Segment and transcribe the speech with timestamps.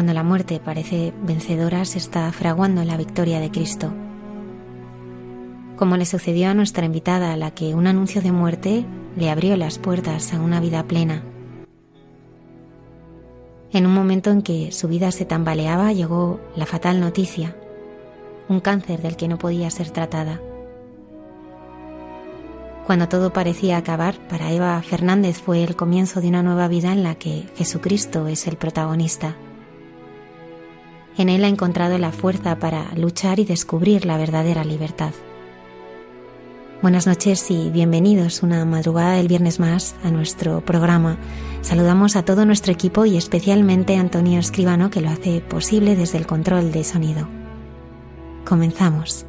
[0.00, 3.92] Cuando la muerte parece vencedora, se está fraguando la victoria de Cristo.
[5.76, 9.58] Como le sucedió a nuestra invitada, a la que un anuncio de muerte le abrió
[9.58, 11.22] las puertas a una vida plena.
[13.72, 17.54] En un momento en que su vida se tambaleaba, llegó la fatal noticia,
[18.48, 20.40] un cáncer del que no podía ser tratada.
[22.86, 27.02] Cuando todo parecía acabar, para Eva Fernández fue el comienzo de una nueva vida en
[27.02, 29.36] la que Jesucristo es el protagonista.
[31.20, 35.12] En él ha encontrado la fuerza para luchar y descubrir la verdadera libertad.
[36.80, 41.18] Buenas noches y bienvenidos una madrugada del viernes más a nuestro programa.
[41.60, 46.16] Saludamos a todo nuestro equipo y especialmente a Antonio Escribano que lo hace posible desde
[46.16, 47.28] el control de sonido.
[48.46, 49.26] Comenzamos.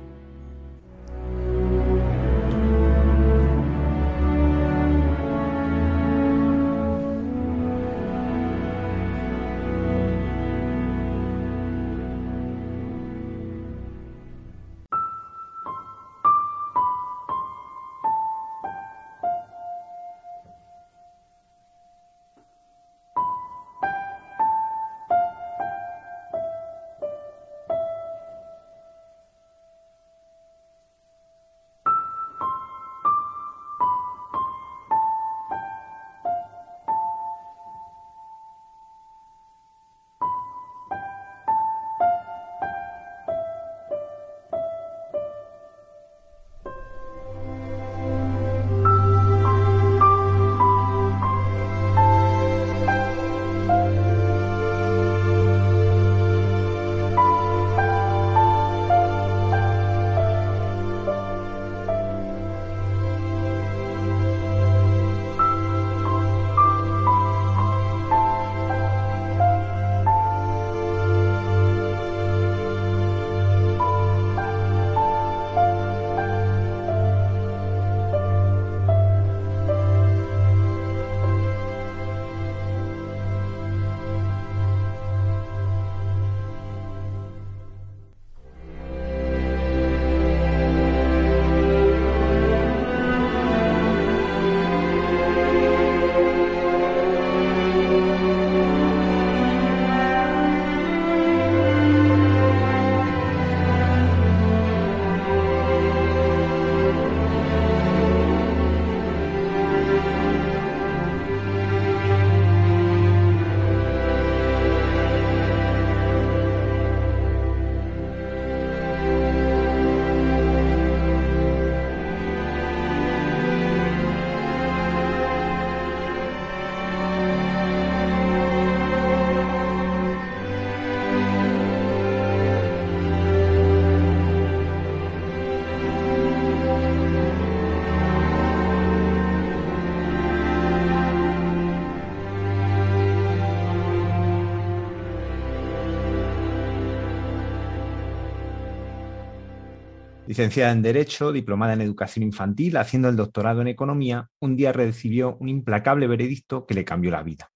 [150.31, 155.36] Licenciada en Derecho, diplomada en Educación Infantil, haciendo el doctorado en Economía, un día recibió
[155.42, 157.51] un implacable veredicto que le cambió la vida,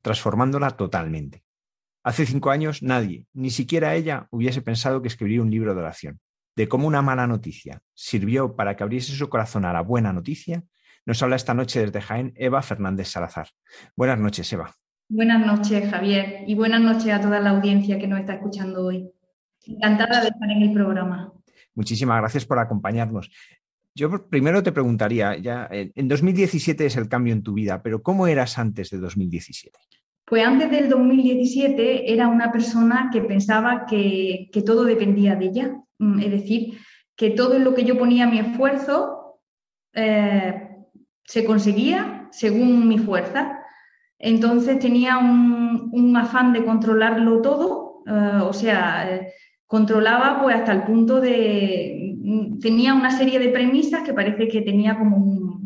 [0.00, 1.42] transformándola totalmente.
[2.04, 6.20] Hace cinco años nadie, ni siquiera ella, hubiese pensado que escribiría un libro de oración.
[6.54, 10.62] De cómo una mala noticia sirvió para que abriese su corazón a la buena noticia,
[11.06, 13.48] nos habla esta noche desde Jaén Eva Fernández Salazar.
[13.96, 14.72] Buenas noches, Eva.
[15.08, 19.10] Buenas noches, Javier, y buenas noches a toda la audiencia que nos está escuchando hoy.
[19.66, 21.32] Encantada de estar en el programa.
[21.74, 23.30] Muchísimas gracias por acompañarnos.
[23.94, 28.26] Yo primero te preguntaría, ya en 2017 es el cambio en tu vida, pero ¿cómo
[28.26, 29.78] eras antes de 2017?
[30.30, 36.20] Pues antes del 2017 era una persona que pensaba que, todo dependía de ella, mm,
[36.20, 36.78] es decir,
[37.16, 39.40] que todo lo que yo ponía mi esfuerzo
[39.92, 40.68] eh,
[41.24, 43.58] se conseguía según mi fuerza.
[44.20, 49.32] Entonces tenía un, afán de controlarlo todo, eh, o sea, eh,
[49.70, 52.16] controlaba pues hasta el punto de,
[52.60, 55.60] tenía una serie de premisas que parece que tenía como,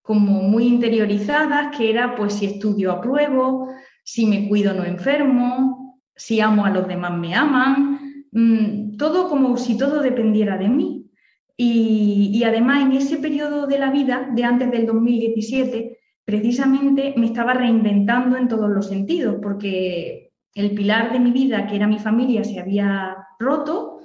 [0.00, 3.68] como muy interiorizadas, que era pues si estudio apruebo,
[4.02, 9.58] si me cuido no enfermo, si amo a los demás me aman, mm, todo como
[9.58, 11.10] si todo dependiera de mí.
[11.54, 17.52] Y, además en ese periodo de la vida, de antes del 2017, precisamente me estaba
[17.52, 22.44] reinventando en todos los sentidos, porque el pilar de mi vida, que era mi familia,
[22.44, 23.98] se había roto.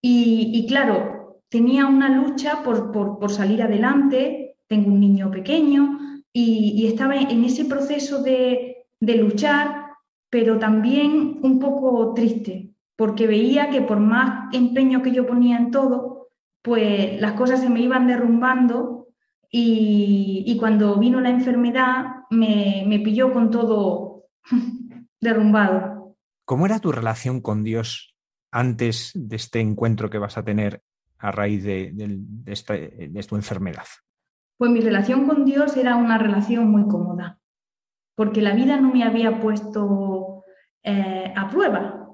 [0.00, 5.98] Y, claro, tenía una lucha por, salir adelante, tengo un niño pequeño
[6.32, 9.88] y estaba en ese proceso de, de luchar,
[10.30, 15.70] pero también un poco triste, porque veía que por más empeño que yo ponía en
[15.70, 16.28] todo,
[16.62, 19.06] pues las cosas se me iban derrumbando.
[19.50, 24.24] Y, cuando vino la enfermedad me, me pilló con todo
[25.20, 26.16] derrumbado.
[26.44, 28.16] ¿Cómo era tu relación con Dios
[28.50, 30.82] antes de este encuentro que vas a tener
[31.18, 33.84] a raíz de, de, tu enfermedad?
[34.56, 37.38] Pues mi relación con Dios era una relación muy cómoda
[38.18, 40.42] porque la vida no me había puesto
[40.82, 42.08] eh, a prueba.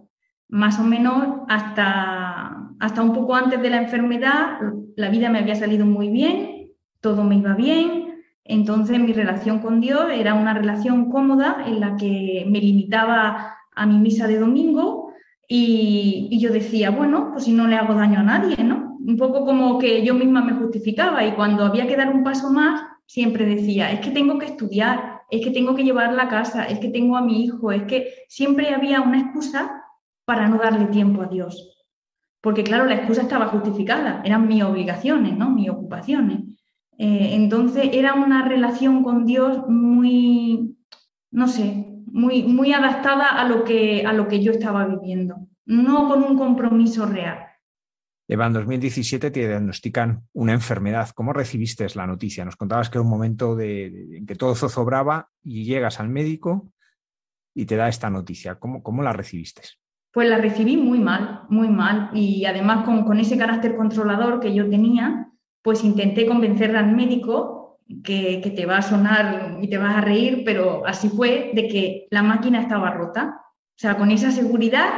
[0.51, 4.59] Más o menos hasta, hasta un poco antes de la enfermedad,
[4.97, 8.04] la vida me había salido muy bien, todo me iba bien,
[8.45, 13.87] entonces mi relación con Dios era una relación cómoda en la que me limitaba a
[13.87, 15.13] mi misa de domingo
[15.49, 18.97] y, yo decía, bueno, pues si no le hago daño a nadie, ¿no?
[19.01, 22.51] Un poco como que yo misma me justificaba y cuando había que dar un paso
[22.51, 26.65] más, siempre decía, es que tengo que estudiar, es que tengo que llevar la casa,
[26.65, 29.85] es que tengo a mi hijo, es que siempre había una excusa
[30.25, 31.87] para no darle tiempo a Dios.
[32.41, 35.51] Porque claro, la excusa estaba justificada, eran mis obligaciones, ¿no?
[35.51, 36.41] Mis ocupaciones.
[36.99, 40.77] Eh, entonces era una relación con Dios muy,
[41.31, 46.09] no sé, muy, muy adaptada a lo, que, a lo que yo estaba viviendo, no
[46.09, 47.39] con un compromiso real.
[48.27, 51.11] Eva, en 2017 te diagnostican una enfermedad.
[51.15, 52.45] ¿Cómo recibiste la noticia?
[52.45, 56.71] Nos contabas que era un momento de, en que todo zozobraba y llegas al médico
[57.55, 58.55] y te da esta noticia.
[58.55, 59.63] ¿Cómo, cómo la recibiste?
[60.11, 62.11] Pues la recibí muy mal, muy mal.
[62.15, 65.29] Y además con, con, ese carácter controlador que yo tenía,
[65.65, 70.03] pues intenté convencer al médico que, que te va a sonar y te vas a
[70.03, 73.41] reír, pero así fue, de que la máquina estaba rota.
[73.41, 74.91] O sea, con esa seguridad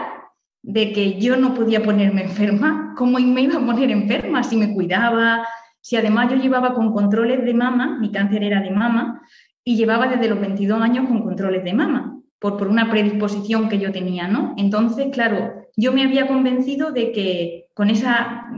[0.65, 2.95] de que yo no podía ponerme enferma.
[2.97, 5.47] ¿Cómo me iba a poner enferma si me cuidaba?
[5.81, 9.23] Si además yo llevaba con controles de mama, mi cáncer era de mama,
[9.62, 13.79] y llevaba desde los 22 años con controles de mama, por, por una predisposición que
[13.79, 14.55] yo tenía, ¿no?
[14.57, 18.49] Entonces, claro, yo me había convencido de que con esa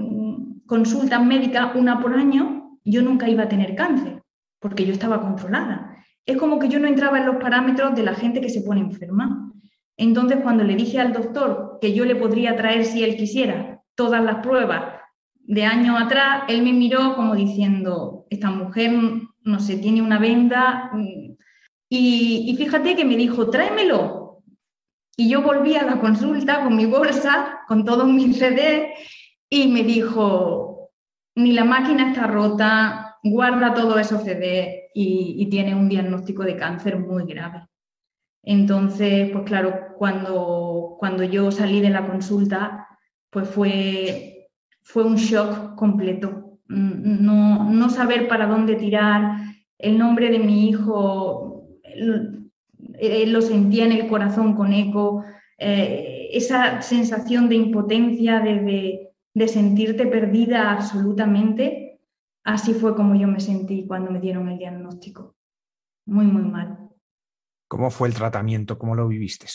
[0.68, 4.22] mm, consulta médica, una por año, yo nunca iba a tener cáncer,
[4.60, 5.96] porque yo estaba controlada.
[6.24, 8.80] Es como que yo no entraba en los parámetros de la gente que se pone
[8.80, 9.52] enferma.
[9.96, 14.22] Entonces, cuando le dije al doctor que yo le podría traer, si él quisiera, todas
[14.22, 14.94] las pruebas
[15.34, 18.92] de años atrás, él me miró como diciendo, esta mujer,
[19.42, 20.90] no sé, tiene una venda.
[20.92, 21.36] Mm".
[21.90, 24.42] Y, fíjate que me dijo, tráemelo.
[25.16, 28.92] Y yo volví a la consulta con mi bolsa, con todos mis CD,
[29.50, 30.90] y me dijo,
[31.34, 36.98] ni la máquina está rota, guarda todos esos CD y tiene un diagnóstico de cáncer
[36.98, 37.68] muy grave.
[38.42, 42.88] Entonces, pues claro, cuando, cuando yo salí de la consulta,
[43.30, 44.48] pues fue,
[44.82, 46.58] fue un shock completo.
[46.66, 49.38] No, no saber para dónde tirar,
[49.78, 55.24] el nombre de mi hijo, él, lo sentía en el corazón con eco,
[55.58, 59.07] eh, esa sensación de impotencia, de, de
[59.46, 62.00] sentirte perdida absolutamente,
[62.42, 65.36] así fue como yo me sentí cuando me dieron el diagnóstico.
[66.06, 66.88] Muy, muy mal.
[67.68, 68.78] ¿Cómo fue el tratamiento?
[68.78, 69.46] ¿Cómo lo viviste?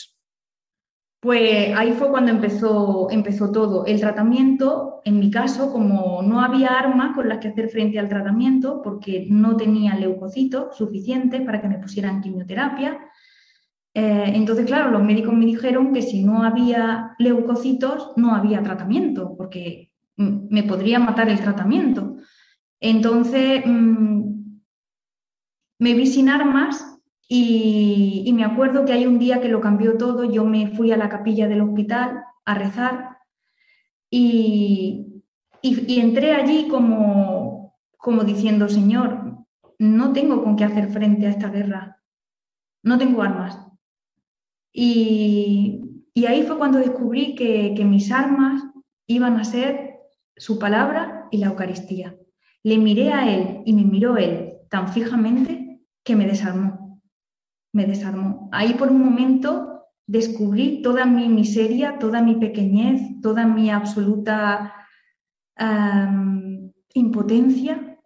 [1.20, 3.86] Pues ahí fue cuando empezó, empezó todo.
[3.86, 8.10] El tratamiento, en mi caso, como no había armas con las que hacer frente al
[8.10, 13.00] tratamiento, porque no tenía leucocitos suficientes para que me pusieran quimioterapia,
[13.94, 19.36] eh, entonces, claro, los médicos me dijeron que si no había leucocitos, no había tratamiento,
[19.36, 22.16] porque me podría matar el tratamiento.
[22.80, 24.60] Entonces, mm,
[25.78, 26.98] me vi sin armas
[27.28, 30.96] y, me acuerdo que hay un día que lo cambió todo, yo me fui a
[30.96, 33.18] la capilla del hospital a rezar
[34.10, 35.22] y,
[35.62, 37.72] entré allí como
[38.26, 39.46] diciendo, Señor,
[39.78, 42.02] no tengo con qué hacer frente a esta guerra,
[42.82, 43.58] no tengo armas.
[44.76, 48.62] Y, ahí fue cuando descubrí que, mis armas
[49.06, 50.00] iban a ser
[50.36, 52.16] su palabra y la Eucaristía.
[52.64, 57.00] Le miré a él y me miró él tan fijamente que me desarmó.
[57.72, 58.48] Me desarmó.
[58.52, 64.74] Ahí por un momento descubrí toda mi miseria, toda mi pequeñez, toda mi absoluta
[66.94, 67.96] impotencia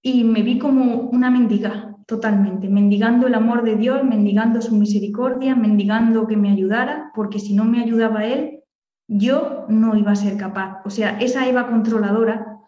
[0.00, 5.54] y me vi como una mendiga totalmente, mendigando el amor de Dios, mendigando su misericordia,
[5.54, 8.60] mendigando que me ayudara, porque si no me ayudaba Él,
[9.08, 10.80] yo no iba a ser capaz.
[10.84, 12.60] O sea, esa Eva controladora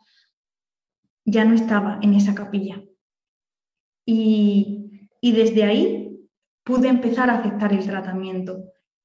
[1.24, 2.82] ya no estaba en esa capilla.
[4.06, 6.28] Y, y desde ahí
[6.64, 8.64] pude empezar a aceptar el tratamiento.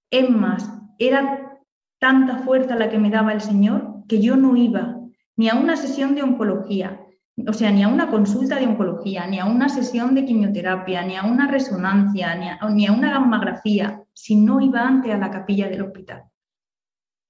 [0.10, 1.60] Es más, era
[2.00, 5.00] tanta fuerza la que me daba el Señor que yo no iba
[5.36, 7.00] ni a una sesión de oncología,
[7.48, 11.16] o sea, ni a una consulta de oncología, ni a una sesión de quimioterapia, ni
[11.16, 15.84] a una resonancia, ni a, una gammagrafía, si no iba antes a la capilla del
[15.84, 16.24] hospital.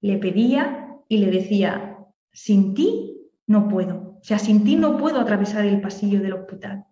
[0.00, 1.98] Le pedía y le decía,
[2.32, 6.84] sin ti no puedo, o sea, sin ti no puedo atravesar el pasillo del hospital.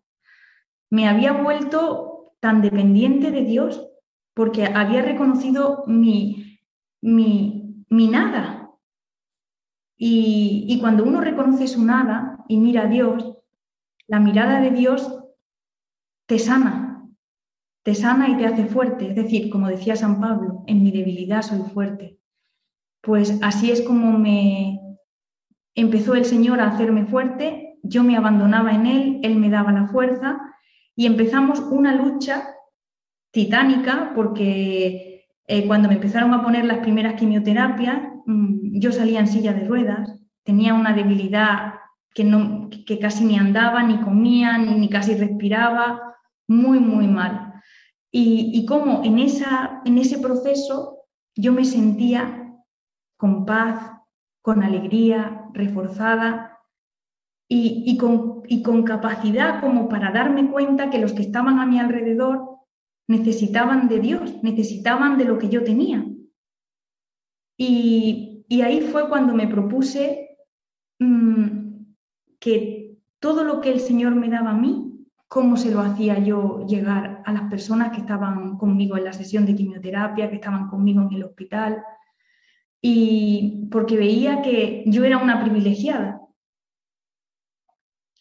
[0.90, 3.88] Me había vuelto tan dependiente de Dios
[4.34, 6.58] porque había reconocido mi,
[7.00, 8.60] mi, mi nada,
[10.02, 13.38] y, cuando uno reconoce su nada y mira a Dios,
[14.06, 15.24] la mirada de Dios
[16.26, 17.08] te sana,
[17.82, 19.08] te sana y te hace fuerte.
[19.08, 22.18] Es decir, como decía San Pablo, en mi debilidad soy fuerte.
[23.02, 24.80] Pues así es como me
[25.74, 29.86] empezó el Señor a hacerme fuerte, yo me abandonaba en Él, Él me daba la
[29.86, 30.38] fuerza
[30.94, 32.54] y empezamos una lucha
[33.30, 39.26] titánica porque eh, cuando me empezaron a poner las primeras quimioterapias, Mm, yo salía en
[39.26, 41.74] silla de ruedas, tenía una debilidad
[42.14, 46.16] que, no, que casi ni andaba, ni comía, ni, casi respiraba,
[46.48, 47.54] muy, muy mal.
[48.10, 50.98] Y, y como en, esa, en ese proceso
[51.36, 52.54] yo me sentía
[53.16, 53.92] con paz,
[54.42, 56.58] con alegría, reforzada
[57.48, 61.66] y, y, con, y con capacidad como para darme cuenta que los que estaban a
[61.66, 62.58] mi alrededor
[63.08, 66.06] necesitaban de Dios, necesitaban de lo que yo tenía.
[67.62, 70.38] Y, ahí fue cuando me propuse
[70.98, 71.59] mm,
[72.40, 74.90] que todo lo que el Señor me daba a mí,
[75.28, 79.46] cómo se lo hacía yo llegar a las personas que estaban conmigo en la sesión
[79.46, 81.84] de quimioterapia, que estaban conmigo en el hospital.
[82.82, 86.20] Y porque veía que yo era una privilegiada,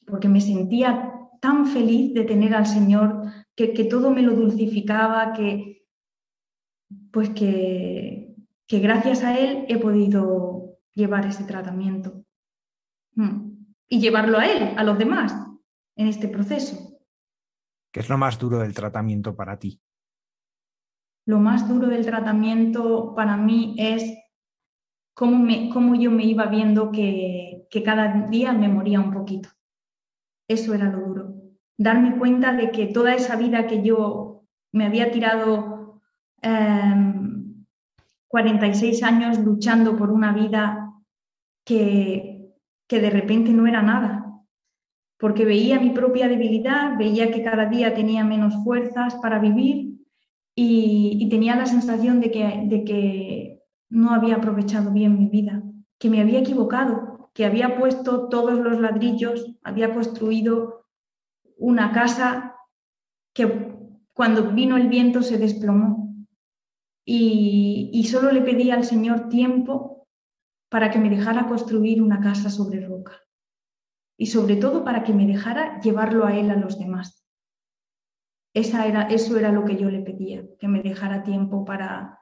[0.06, 3.24] porque me sentía tan feliz de tener al Señor,
[3.56, 5.86] que, todo me lo dulcificaba, que
[7.12, 8.36] pues que,
[8.70, 12.24] gracias a él he podido llevar ese tratamiento
[13.16, 13.49] mm.
[13.90, 15.34] Y llevarlo a él, a los demás,
[15.96, 17.00] en este proceso.
[17.92, 19.82] ¿Qué es lo más duro del tratamiento para ti?
[21.26, 24.18] Lo más duro del tratamiento para mí es
[25.16, 29.50] cómo, me, cómo yo me iba viendo que, que, cada día me moría un poquito.
[30.48, 31.34] Eso era lo duro.
[31.78, 36.02] Darme cuenta de que toda esa vida que yo me había tirado
[36.42, 37.66] em,
[38.28, 40.94] 46 años luchando por una vida
[41.66, 42.29] que,
[42.90, 44.44] que de repente no era nada,
[45.18, 50.00] porque veía mi propia debilidad, veía que cada día tenía menos fuerzas para vivir
[50.56, 55.62] y, tenía la sensación de que, de que no había aprovechado bien mi vida,
[56.00, 60.88] que me había equivocado, que había puesto todos los ladrillos, había construido
[61.58, 62.56] una casa
[63.34, 63.76] que
[64.14, 66.16] cuando vino el viento se desplomó.
[67.06, 69.99] Y, solo le pedí al Señor tiempo
[70.70, 73.20] para que me dejara construir una casa sobre roca
[74.18, 77.26] y sobre todo para que me dejara llevarlo a Él a los demás.
[78.54, 82.20] Esa era, eso era lo que yo le pedía, que me dejara tiempo para,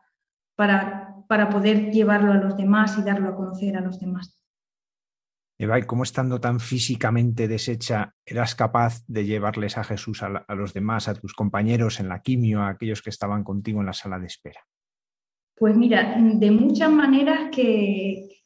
[0.56, 4.34] para, para poder llevarlo a los demás y darlo a conocer a los demás.
[5.60, 10.56] Eva, ¿y cómo estando tan físicamente deshecha eras capaz de llevarles a Jesús a, a,
[10.56, 13.94] los demás, a tus compañeros en la quimio, a aquellos que estaban contigo en la
[13.94, 14.60] sala de espera?
[15.56, 18.37] Pues mira, de muchas maneras que,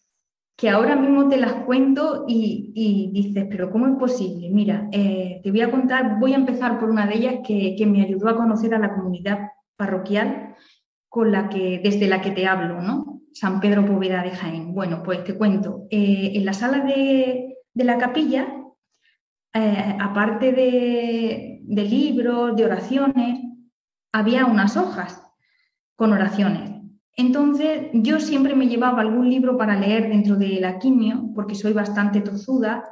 [0.62, 4.48] que ahora mismo te las cuento y, dices, pero ¿cómo es posible?
[4.52, 8.04] Mira, eh, te voy a contar, voy a empezar por una de ellas que, me
[8.04, 10.56] ayudó a conocer a la comunidad parroquial
[11.10, 13.24] con la que, desde la que te hablo, ¿no?
[13.34, 14.76] San Pedro Poveda de Jaén.
[14.76, 18.48] Bueno, pues te cuento, eh, en la sala de, la capilla,
[19.56, 23.40] eh, aparte de, de libros, de oraciones,
[24.12, 25.26] había unas hojas
[25.96, 26.71] con oraciones.
[27.18, 31.74] Entonces, yo siempre me llevaba algún libro para leer dentro de la quimio, porque soy
[31.74, 32.84] bastante tozuda,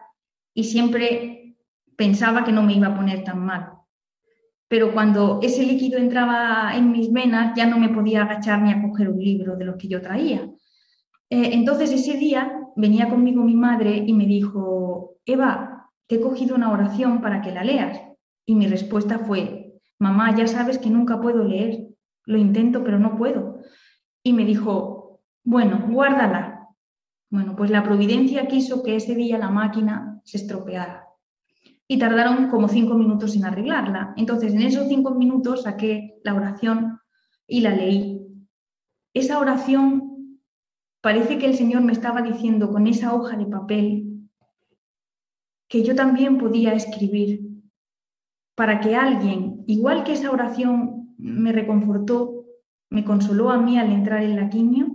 [0.53, 1.55] y siempre
[1.95, 3.73] pensaba que no me iba a poner tan mal.
[4.67, 8.81] Pero cuando ese líquido entraba en mis venas ya no me podía agachar ni a
[8.81, 10.47] coger un libro de los que yo traía.
[11.29, 16.55] Eh, entonces ese día venía conmigo mi madre y me dijo, Eva, te he cogido
[16.55, 17.99] una oración para que la leas.
[18.45, 21.87] Y mi respuesta fue, mamá, ya sabes que nunca puedo leer,
[22.25, 23.59] lo intento pero no puedo.
[24.23, 26.67] Y me dijo, bueno, guárdala.
[27.29, 31.05] Bueno, pues la providencia quiso que ese día la máquina se estropeara.
[31.87, 34.13] Y tardaron como cinco minutos en arreglarla.
[34.17, 36.99] Entonces, en esos cinco minutos saqué la oración
[37.47, 38.21] y la leí.
[39.13, 40.39] Esa oración
[41.01, 44.29] parece que el Señor me estaba diciendo con esa hoja de papel
[45.67, 47.41] que yo también podía escribir
[48.55, 52.38] para que alguien, igual que esa oración me reconfortó,
[52.89, 54.87] me consoló a mí al entrar en la quimio,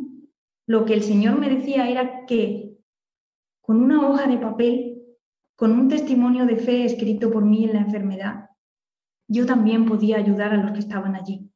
[0.67, 2.79] lo que el Señor me decía era que
[3.61, 5.03] con una hoja de papel,
[5.57, 8.51] con un testimonio de fe escrito por mí en la enfermedad,
[9.29, 11.51] yo también podía ayudar a los que estaban allí.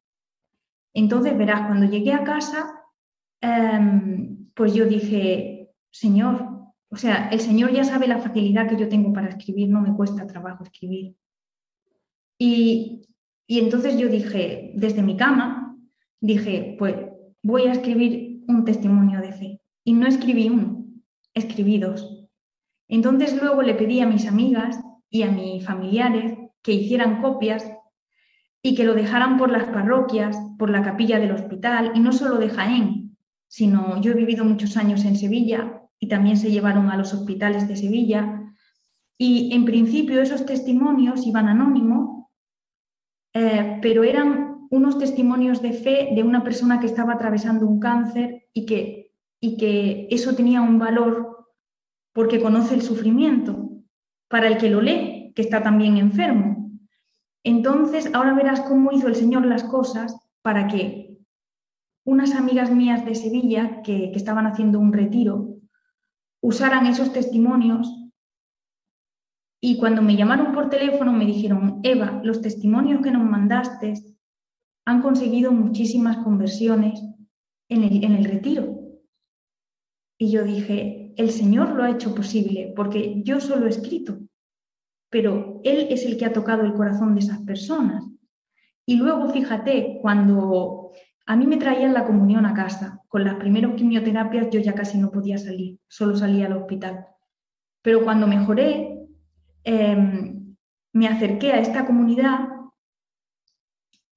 [0.93, 2.83] Entonces, verás, cuando llegué a casa,
[3.41, 6.49] em, pues yo dije, Señor,
[6.89, 9.95] o sea, el Señor ya sabe la facilidad que yo tengo para escribir, no me
[9.95, 11.15] cuesta trabajo escribir.
[12.39, 13.03] Y,
[13.45, 15.58] y entonces yo dije, desde mi cama,
[16.21, 16.95] dije, pues
[17.41, 19.61] voy a escribir un testimonio de fe.
[19.83, 20.85] Y no escribí uno,
[21.33, 22.27] escribí dos.
[22.87, 27.71] Entonces luego le pedí a mis amigas y a mis familiares que hicieran copias
[28.61, 32.37] y que lo dejaran por las parroquias, por la capilla del hospital, y no solo
[32.37, 36.97] de Jaén, sino yo he vivido muchos años en Sevilla y también se llevaron a
[36.97, 38.53] los hospitales de Sevilla.
[39.17, 42.25] Y en principio esos testimonios iban anónimos,
[43.33, 48.47] eh, pero eran unos testimonios de fe de una persona que estaba atravesando un cáncer
[48.53, 51.47] y que, y que eso tenía un valor
[52.13, 53.69] porque conoce el sufrimiento
[54.27, 56.71] para el que lo lee, que está también enfermo.
[57.43, 61.17] Entonces, ahora verás cómo hizo el Señor las cosas para que
[62.05, 65.55] unas amigas mías de Sevilla que, que estaban haciendo un retiro
[66.41, 67.95] usaran esos testimonios
[69.61, 73.93] y cuando me llamaron por teléfono me dijeron, Eva, los testimonios que nos mandaste
[74.85, 77.01] han conseguido muchísimas conversiones
[77.69, 78.79] en el, en el retiro.
[80.17, 84.19] Y yo dije, el Señor lo ha hecho posible porque yo solo he escrito,
[85.09, 88.03] pero Él es el que ha tocado el corazón de esas personas.
[88.85, 90.91] Y luego, fíjate, cuando
[91.25, 94.97] a mí me traían la comunión a casa, con las primeras quimioterapias yo ya casi
[94.97, 97.05] no podía salir, solo salía al hospital.
[97.81, 98.99] Pero cuando mejoré,
[99.63, 100.55] Em,
[100.93, 102.47] me acerqué a esta comunidad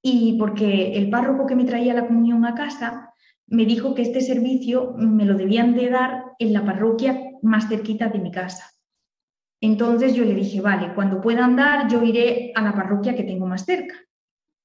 [0.03, 3.15] y porque el párroco que me traía la comunión a casa
[3.47, 8.09] me dijo que este servicio me lo debían de dar en la parroquia más cerquita
[8.09, 8.71] de mi casa.
[9.61, 13.47] Entonces yo le dije, vale, cuando pueda andar yo iré a la parroquia que tengo
[13.47, 13.95] más cerca.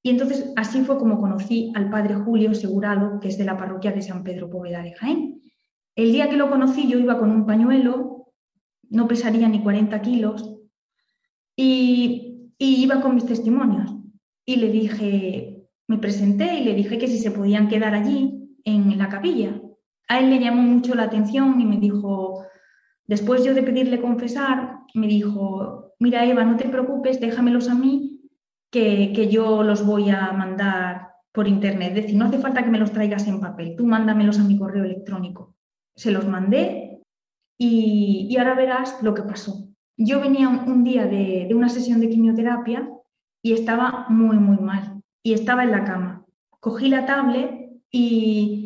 [0.01, 3.91] Y entonces así fue como conocí al padre Julio Segurado, que es de la parroquia
[3.91, 5.41] de San Pedro Poveda de Jaén.
[5.95, 8.31] El día que lo conocí yo iba con un pañuelo,
[8.89, 10.57] no pesaría ni 40 kilos,
[11.55, 13.96] y, iba con mis testimonios.
[14.47, 18.33] Y le dije, me presenté y le dije que si se podían quedar allí,
[18.63, 19.61] en la capilla.
[20.07, 22.45] A él le llamó mucho la atención y me dijo,
[23.05, 28.21] después yo de pedirle confesar, me dijo, mira Eva, no te preocupes, déjamelos a mí,
[28.71, 31.89] que, que, yo los voy a mandar por internet.
[31.89, 34.57] Es decir, no hace falta que me los traigas en papel, tú mándamelos a mi
[34.57, 35.55] correo electrónico.
[35.95, 37.01] Se los mandé
[37.57, 42.09] y, y ahora verás lo que pasó yo venía un, día de, una sesión de
[42.09, 42.87] quimioterapia
[43.41, 45.01] y estaba muy, muy mal.
[45.23, 46.25] Y estaba en la cama.
[46.59, 48.63] Cogí la tablet y,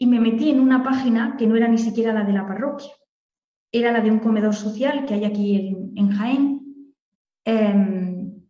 [0.00, 2.90] me metí en una página que no era ni siquiera la de la parroquia.
[3.70, 5.56] Era la de un comedor social que hay aquí
[5.94, 6.94] en, Jaén,
[7.44, 8.42] em,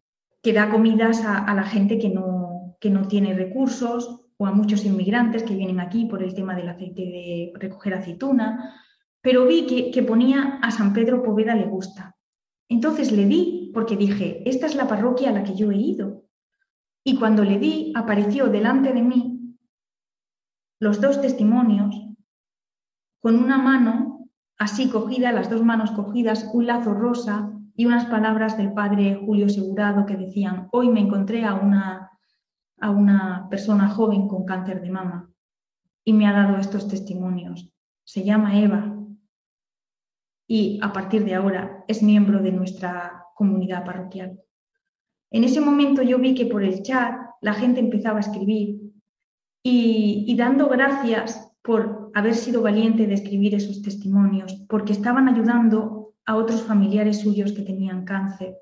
[0.43, 4.85] que da comidas a, la gente que no, que no tiene recursos o a muchos
[4.85, 8.75] inmigrantes que vienen aquí por el tema del aceite de recoger aceituna
[9.23, 12.17] pero vi que, ponía a San Pedro Poveda le gusta.
[12.69, 16.25] Entonces le di porque dije, esta es la parroquia a la que yo he ido.
[17.05, 19.57] Y cuando le di, apareció delante de mí
[20.79, 21.95] los dos testimonios
[23.21, 28.57] con una mano así cogida, las dos manos cogidas, un lazo rosa y unas palabras
[28.57, 32.11] del padre Julio Segurado que decían, hoy me encontré a una,
[32.81, 35.31] a una persona joven con cáncer de mama
[36.05, 37.73] y me ha dado estos testimonios.
[38.05, 38.93] Se llama Eva,
[40.47, 44.41] y a partir de ahora es miembro de nuestra comunidad parroquial.
[45.31, 48.81] En ese momento yo vi que por el chat la gente empezaba a escribir
[49.65, 56.37] y, dando gracias por haber sido valiente de escribir esos testimonios, porque estaban ayudando a
[56.37, 58.57] otros familiares suyos que tenían cáncer.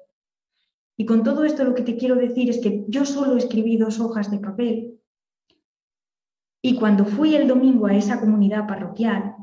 [0.97, 3.99] Y con todo esto lo que te quiero decir es que yo solo escribí dos
[4.01, 5.01] hojas de papel
[6.63, 9.35] y cuando fui el domingo a esa comunidad parroquial,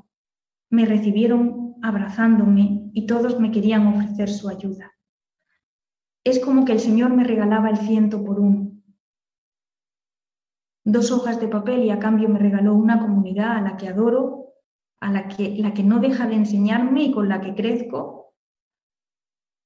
[0.69, 4.96] me recibieron abrazándome y todos me querían ofrecer su ayuda.
[6.23, 8.71] Es como que el Señor me regalaba el ciento por uno.
[10.85, 14.53] Dos hojas de papel y a cambio me regaló una comunidad a la que adoro,
[15.01, 18.33] a la que, la que no deja de enseñarme y con la que crezco.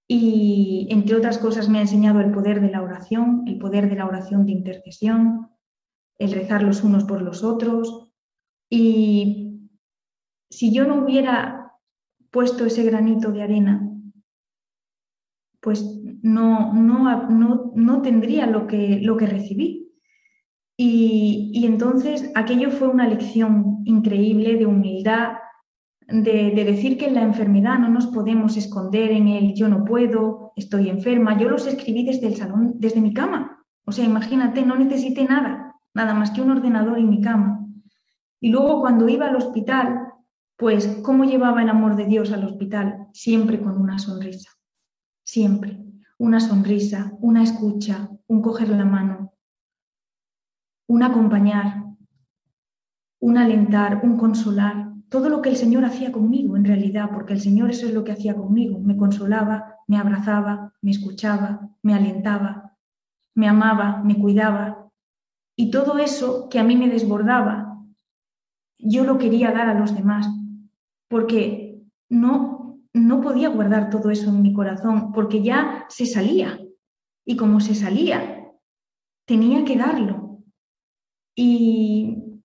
[0.08, 3.96] Y entre otras cosas me ha enseñado el poder de la oración, el poder de
[3.96, 5.52] la oración de intercesión,
[6.18, 8.12] el rezar los unos por los otros.
[8.70, 9.70] Y
[10.50, 11.72] si yo no hubiera
[12.30, 13.88] puesto ese granito de arena,
[15.62, 19.92] pues no, no, no, no tendría lo que, lo que recibí.
[20.78, 25.34] Y, entonces aquello fue una lección increíble de humildad,
[26.08, 29.86] de, de, decir que en la enfermedad no nos podemos esconder en el yo no
[29.86, 31.38] puedo, estoy enferma.
[31.38, 33.64] Yo los escribí desde el salón, desde mi cama.
[33.86, 37.68] O sea, imagínate, no necesité nada, nada más que un ordenador y mi cama.
[38.40, 40.08] Y luego cuando iba al hospital,
[40.58, 43.08] pues, ¿cómo llevaba el amor de Dios al hospital?
[43.14, 44.50] Siempre con una sonrisa,
[45.24, 45.91] siempre.
[46.22, 49.34] Una sonrisa, una escucha, un coger la mano,
[50.88, 51.84] un acompañar,
[53.20, 57.42] un alentar, un consolar, todo lo que el Señor hacía conmigo en realidad, porque el
[57.42, 62.78] Señor eso es lo que hacía conmigo, me consolaba, me abrazaba, me escuchaba, me alentaba,
[63.34, 64.92] me amaba, me cuidaba,
[65.56, 67.84] y todo eso que a mí me desbordaba,
[68.78, 70.28] yo lo quería dar a los demás,
[71.08, 72.61] porque no,
[72.94, 76.60] no podía guardar todo eso en mi corazón, porque ya se salía.
[77.26, 78.52] Y como se salía,
[79.26, 80.40] tenía que darlo.
[81.36, 82.42] Y,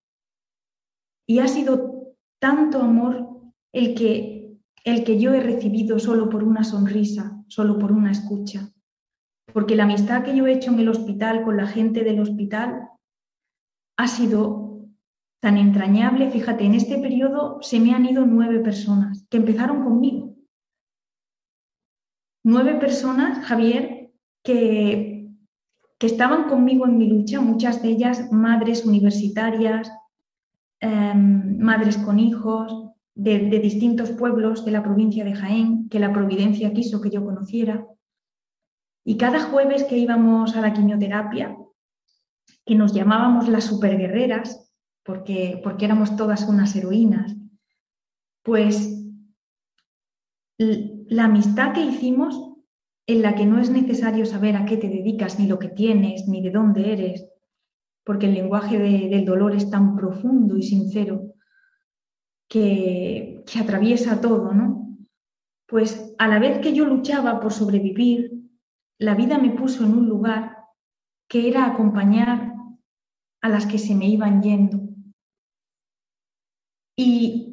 [1.26, 3.28] y ha sido tanto amor
[3.72, 8.70] el que, el que yo he recibido solo por una sonrisa, solo por una escucha.
[9.52, 12.88] Porque la amistad que yo he hecho en el hospital con la gente del hospital
[13.98, 14.86] ha sido
[15.40, 16.30] tan entrañable.
[16.30, 20.25] Fíjate, en este periodo se me han ido nueve personas que empezaron conmigo.
[22.48, 24.12] Nueve personas, Javier,
[24.44, 25.32] que,
[25.98, 29.90] que estaban conmigo en mi lucha, muchas de ellas madres universitarias,
[30.78, 36.12] em, madres con hijos, de, de distintos pueblos de la provincia de Jaén, que la
[36.12, 37.84] providencia quiso que yo conociera.
[39.04, 41.56] Y cada jueves que íbamos a la quimioterapia,
[42.64, 47.34] que nos llamábamos las superguerreras, porque, porque éramos todas unas heroínas,
[48.44, 49.02] pues
[51.08, 52.54] la amistad que hicimos,
[53.06, 56.26] en la que no es necesario saber a qué te dedicas, ni lo que tienes,
[56.28, 57.28] ni de dónde eres,
[58.04, 61.34] porque el lenguaje del dolor es tan profundo y sincero
[62.48, 64.96] que, que atraviesa todo, ¿no?
[65.66, 68.32] Pues a la vez que yo luchaba por sobrevivir,
[68.98, 70.56] la vida me puso en un lugar
[71.28, 72.54] que era acompañar
[73.42, 74.80] a las que se me iban yendo.
[76.96, 77.45] Y,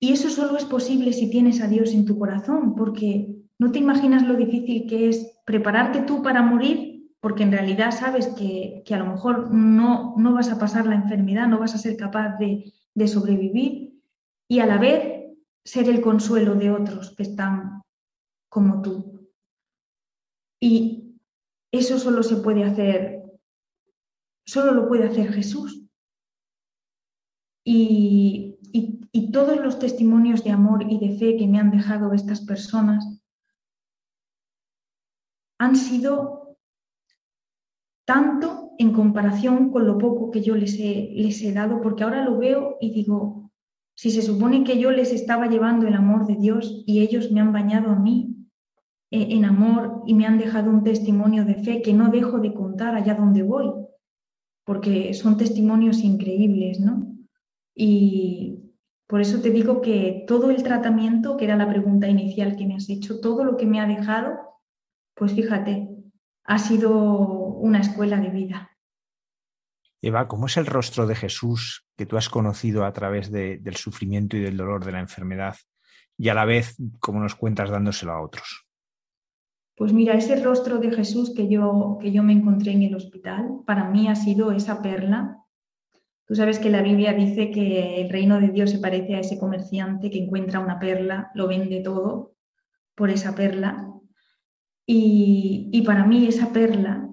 [0.00, 3.78] y eso solo es posible si tienes a Dios en tu corazón, porque no te
[3.78, 8.94] imaginas lo difícil que es prepararte tú para morir, porque en realidad sabes que, que
[8.94, 12.38] a lo mejor no, no vas a pasar la enfermedad, no vas a ser capaz
[12.38, 14.00] de, de sobrevivir
[14.48, 17.82] y a la vez ser el consuelo de otros que están
[18.48, 19.28] como tú.
[20.58, 21.20] Y
[21.70, 23.20] eso solo se puede hacer
[24.50, 25.86] solo lo puede hacer Jesús.
[27.64, 28.49] Y,
[29.32, 33.04] todos los testimonios de amor y de fe que me han dejado estas personas
[35.58, 36.56] han sido
[38.06, 42.24] tanto en comparación con lo poco que yo les he, les he dado, porque ahora
[42.24, 43.52] lo veo y digo,
[43.94, 47.40] si se supone que yo les estaba llevando el amor de Dios y ellos me
[47.40, 48.48] han bañado a mí
[49.10, 52.54] eh, en amor y me han dejado un testimonio de fe que no dejo de
[52.54, 53.70] contar allá donde voy,
[54.64, 57.19] porque son testimonios increíbles, ¿no?
[57.82, 58.74] Y
[59.06, 62.74] por eso te digo que todo el tratamiento, que era la pregunta inicial que me
[62.74, 64.38] has hecho, todo lo que me ha dejado,
[65.14, 65.88] pues fíjate,
[66.44, 68.70] ha sido una escuela de vida.
[70.02, 74.36] Eva, ¿cómo es el rostro de Jesús que tú has conocido a través del sufrimiento
[74.36, 75.56] y del dolor de la enfermedad
[76.18, 78.66] y a la vez, como nos cuentas, dándoselo a otros?
[79.74, 83.62] Pues mira, ese rostro de Jesús que yo, que yo me encontré en el hospital,
[83.64, 85.39] para mí ha sido esa perla.
[86.30, 89.36] Tú sabes que la Biblia dice que el reino de Dios se parece a ese
[89.36, 92.36] comerciante que encuentra una perla, lo vende todo
[92.94, 93.92] por esa perla.
[94.86, 97.12] Y, para mí esa perla,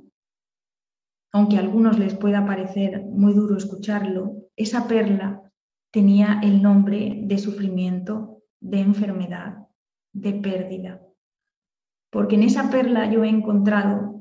[1.32, 5.52] aunque a algunos les pueda parecer muy duro escucharlo, esa perla
[5.90, 9.66] tenía el nombre de sufrimiento, de enfermedad,
[10.14, 11.02] de pérdida.
[12.12, 14.17] Porque en esa perla yo he encontrado,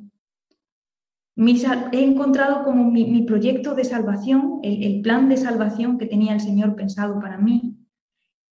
[1.36, 6.74] he encontrado como mi, proyecto de salvación, el, plan de salvación que tenía el Señor
[6.74, 7.76] pensado para mí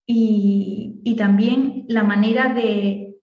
[0.07, 3.17] y, también la manera de,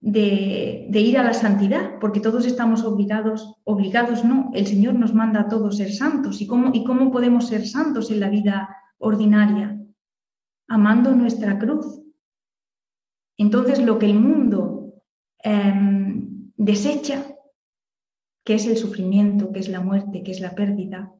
[0.00, 5.40] de, ir a la santidad, porque todos estamos obligados, obligados no, el Señor nos manda
[5.40, 6.40] a todos ser santos.
[6.42, 9.80] ¿Y cómo, y cómo podemos ser santos en la vida ordinaria?
[10.68, 12.02] Amando nuestra cruz.
[13.38, 14.94] Entonces lo que el mundo
[15.38, 17.35] em, desecha,
[18.46, 21.12] que es el sufrimiento, que es la muerte, que es la pérdida,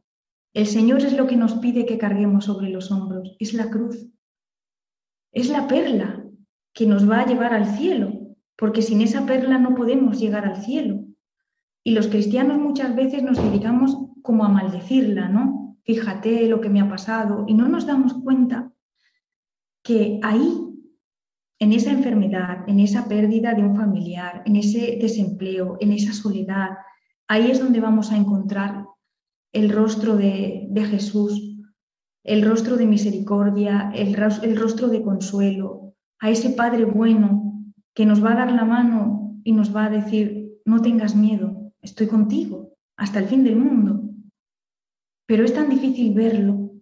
[0.55, 4.09] el Señor es lo que nos pide que carguemos sobre los hombros, es la cruz,
[5.33, 6.25] es la perla
[6.73, 10.57] que nos va a llevar al cielo porque sin esa perla no podemos llegar al
[10.57, 11.05] cielo.
[11.85, 15.77] Y los cristianos muchas veces nos dedicamos como a maldecirla, ¿no?
[15.85, 18.73] Fíjate lo que me ha pasado y no nos damos cuenta
[19.85, 20.63] que ahí,
[21.59, 26.71] en esa enfermedad, en esa pérdida de un familiar, en ese desempleo, en esa soledad,
[27.29, 28.87] ahí es donde vamos a encontrar
[29.53, 31.59] el rostro de, Jesús,
[32.25, 34.15] el rostro de misericordia, el,
[34.57, 39.53] rostro de consuelo, a ese Padre bueno que nos va a dar la mano y
[39.53, 44.03] nos va a decir, no tengas miedo, estoy contigo hasta el fin del mundo.
[45.27, 46.73] Pero es tan difícil verlo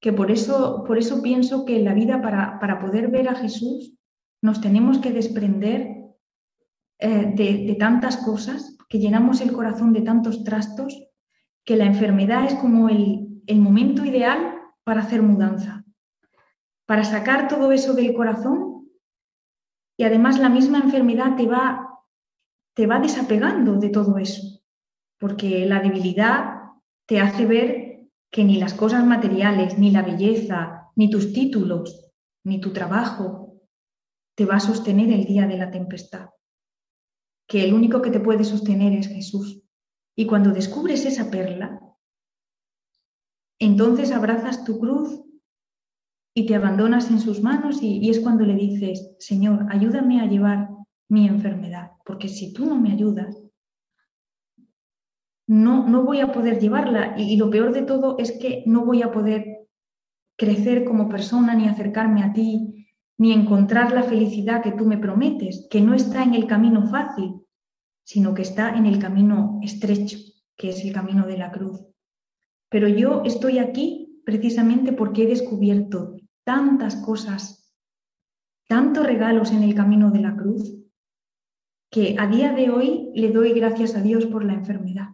[0.00, 3.34] que por eso, por eso pienso que en la vida para, para poder ver a
[3.34, 3.94] Jesús
[4.42, 5.96] nos tenemos que desprender
[6.98, 11.02] eh, de tantas cosas, que llenamos el corazón de tantos trastos,
[11.64, 15.84] que la enfermedad es como el, el momento ideal para hacer mudanza,
[16.86, 18.88] para sacar todo eso del corazón
[19.96, 22.02] y además la misma enfermedad te va,
[22.74, 24.60] te va desapegando de todo eso,
[25.18, 26.60] porque la debilidad
[27.06, 32.12] te hace ver que ni las cosas materiales, ni la belleza, ni tus títulos,
[32.44, 33.54] ni tu trabajo
[34.36, 36.28] te va a sostener el día de la tempestad,
[37.46, 39.62] que el único que te puede sostener es Jesús.
[40.16, 41.80] Y cuando descubres esa perla,
[43.58, 45.22] entonces abrazas tu cruz
[46.34, 50.68] y te abandonas en sus manos y, es cuando le dices, Señor, ayúdame a llevar
[51.08, 53.42] mi enfermedad, porque si tú no me ayudas,
[55.46, 59.02] no, no voy a poder llevarla y, lo peor de todo es que no voy
[59.02, 59.68] a poder
[60.36, 62.85] crecer como persona ni acercarme a ti,
[63.18, 67.40] ni encontrar la felicidad que tú me prometes, que no está en el camino fácil,
[68.04, 70.18] sino que está en el camino estrecho,
[70.56, 71.80] que es el camino de la cruz.
[72.68, 77.74] Pero yo estoy aquí precisamente porque he descubierto tantas cosas,
[78.68, 80.74] tantos regalos en el camino de la cruz,
[81.90, 85.08] que a día de hoy le doy gracias a Dios por la enfermedad.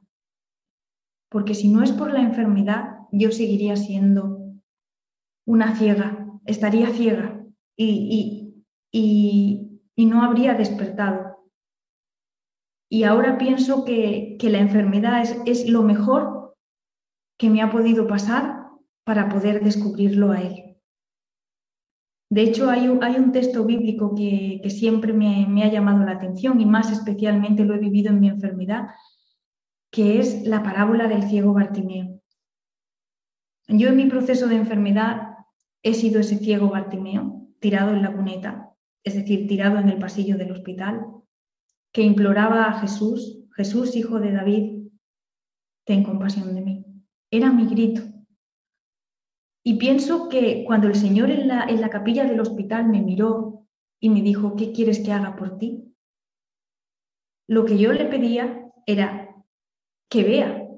[1.28, 4.38] Porque si no es por la enfermedad, yo seguiría siendo
[5.46, 7.31] una ciega, estaría ciega
[7.76, 9.68] y, y,
[10.06, 11.38] no habría despertado.
[12.90, 16.56] Y ahora pienso que, que la enfermedad es, es lo mejor
[17.38, 18.68] que me ha podido pasar
[19.04, 20.72] para poder descubrirlo a Él.
[22.32, 26.90] De hecho, hay un, texto bíblico que, siempre me, ha llamado la atención y más
[26.90, 28.88] especialmente lo he vivido en mi enfermedad,
[29.90, 32.22] que es la parábola del ciego Bartimeo.
[33.68, 35.36] Yo en mi proceso de enfermedad
[35.82, 40.36] he sido ese ciego Bartimeo, tirado en la cuneta, es decir, tirado en el pasillo
[40.36, 41.06] del hospital,
[41.92, 44.88] que imploraba a Jesús, Jesús, hijo de David,
[45.86, 46.84] ten compasión de mí.
[47.30, 48.02] Era mi grito,
[49.64, 53.66] y pienso que cuando el Señor en la, en la capilla del hospital me miró
[54.00, 55.94] y me dijo, ¿qué quieres que haga por ti?
[57.48, 59.36] Lo que yo le pedía era
[60.10, 60.68] que vea,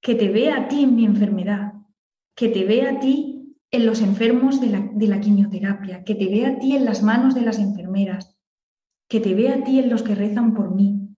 [0.00, 1.74] que te vea a ti en mi enfermedad,
[2.34, 3.33] que te vea a ti
[3.74, 7.40] en los enfermos de la, quimioterapia, que te vea a ti en las manos de
[7.40, 8.38] las enfermeras,
[9.08, 11.16] que te vea a ti en los que rezan por mí,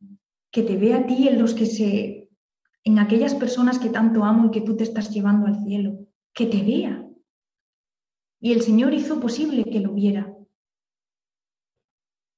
[0.51, 2.31] que te vea a ti en los que se,
[2.83, 5.99] en aquellas personas que tanto amo y que tú te estás llevando al cielo,
[6.33, 7.07] que te vea,
[8.41, 10.35] y el Señor hizo posible que lo viera.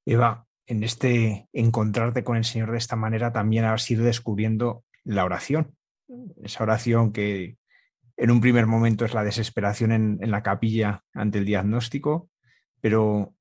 [0.05, 5.25] Eva, en este encontrarte con el Señor de esta manera también has ido descubriendo la
[5.25, 5.77] oración,
[6.43, 7.57] esa oración que
[8.19, 12.31] en un primer momento es la desesperación en, la capilla ante el diagnóstico,
[12.81, 13.35] pero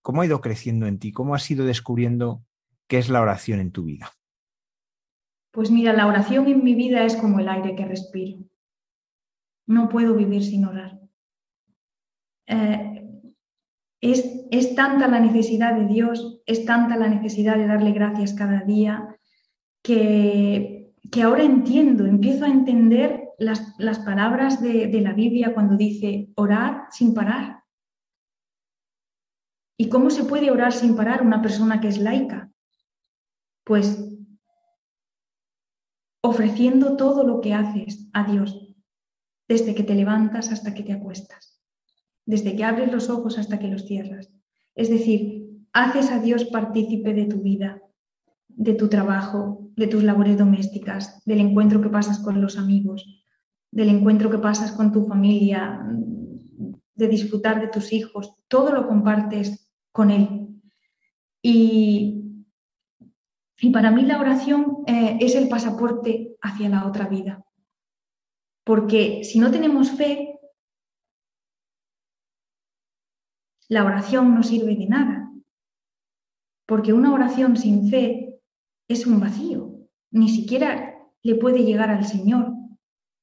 [0.00, 1.10] ¿cómo ha ido creciendo en ti?
[1.10, 2.44] ¿Cómo has ido descubriendo
[2.86, 4.12] qué es la oración en tu vida?
[5.50, 8.38] Pues mira, la oración en mi vida es como el aire que respiro.
[9.66, 11.00] No puedo vivir sin orar.
[12.46, 13.02] Eh,
[14.00, 19.16] es, tanta la necesidad de Dios, es tanta la necesidad de darle gracias cada día,
[19.82, 26.30] que, que ahora entiendo, empiezo a entender las, palabras de, de, la Biblia cuando dice
[26.36, 27.62] orar sin parar.
[29.78, 32.50] ¿Y cómo se puede orar sin parar una persona que es laica?
[33.64, 34.16] Pues
[36.22, 38.74] ofreciendo todo lo que haces a Dios,
[39.48, 41.62] desde que te levantas hasta que te acuestas,
[42.24, 44.32] desde que abres los ojos hasta que los cierras.
[44.74, 47.80] Es decir, haces a Dios partícipe de tu vida,
[48.48, 53.25] de tu trabajo, de tus labores domésticas, del encuentro que pasas con los amigos,
[53.76, 55.86] del encuentro que pasas con tu familia,
[56.94, 60.48] de disfrutar de tus hijos, todo lo compartes con Él.
[61.42, 62.22] Y,
[63.74, 67.44] para mí la oración eh, es el pasaporte hacia la otra vida.
[68.64, 70.40] Porque si no tenemos fe,
[73.68, 75.30] la oración no sirve de nada.
[76.64, 78.40] Porque una oración sin fe
[78.88, 79.86] es un vacío.
[80.10, 82.55] Ni siquiera le puede llegar al Señor.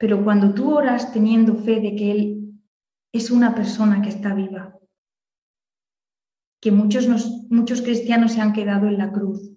[0.04, 2.62] Pero cuando tú oras teniendo fe de que Él
[3.14, 4.78] es una persona que está viva,
[6.62, 7.08] que muchos,
[7.50, 9.54] muchos cristianos se han quedado en la cruz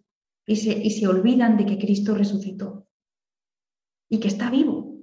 [0.47, 2.87] y se, y se olvidan de que Cristo resucitó
[4.09, 5.01] y que está vivo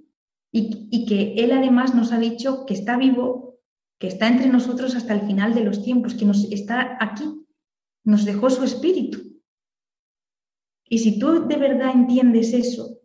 [0.49, 3.59] y, y que Él además nos ha dicho que está vivo,
[3.99, 7.25] que está entre nosotros hasta el final de los tiempos, que nos está aquí,
[8.05, 9.41] nos dejó su espíritu.
[10.87, 13.02] Y si tú de verdad entiendes eso,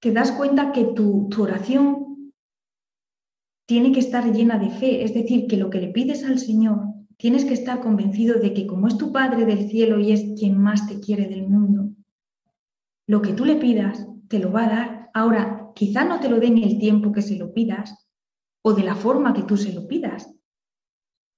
[0.00, 2.32] te das cuenta que tu, tu oración
[3.66, 6.78] tiene que estar llena de fe, es decir, que lo que le pides al Señor,
[7.16, 10.58] tienes que estar convencido de que como es tu Padre del cielo y es quien
[10.58, 11.90] más te quiere del mundo,
[13.08, 15.10] lo que tú le pidas te lo va a dar.
[15.14, 18.08] Ahora, quizá no te lo dé en el tiempo que se lo pidas
[18.62, 20.32] o de la forma que tú se lo pidas,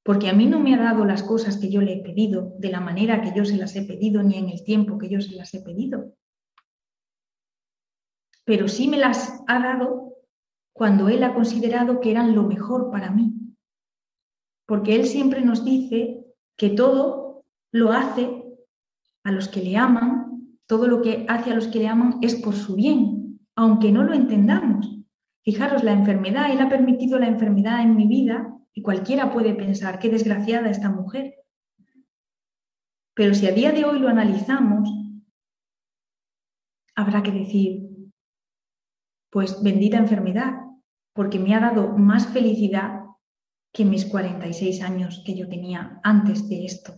[0.02, 2.70] porque a mí no me ha dado las cosas que yo le he pedido de
[2.70, 5.34] la manera que yo se las he pedido ni en el tiempo que yo se
[5.34, 6.14] las he pedido
[8.48, 10.14] pero sí me las ha dado
[10.72, 13.34] cuando Él ha considerado que eran lo mejor para mí.
[14.64, 16.24] Porque Él siempre nos dice
[16.56, 18.42] que todo lo hace
[19.22, 22.36] a los que le aman, todo lo que hace a los que le aman es
[22.36, 24.98] por su bien, aunque no lo entendamos.
[25.44, 29.98] Fijaros, la enfermedad, Él ha permitido la enfermedad en mi vida y cualquiera puede pensar,
[29.98, 31.34] qué desgraciada esta mujer.
[33.12, 34.88] Pero si a día de hoy lo analizamos,
[36.94, 37.87] habrá que decir,
[39.30, 40.54] pues bendita enfermedad,
[41.12, 43.00] porque me ha dado más felicidad
[43.72, 46.94] que mis 46 años que yo tenía antes de esto.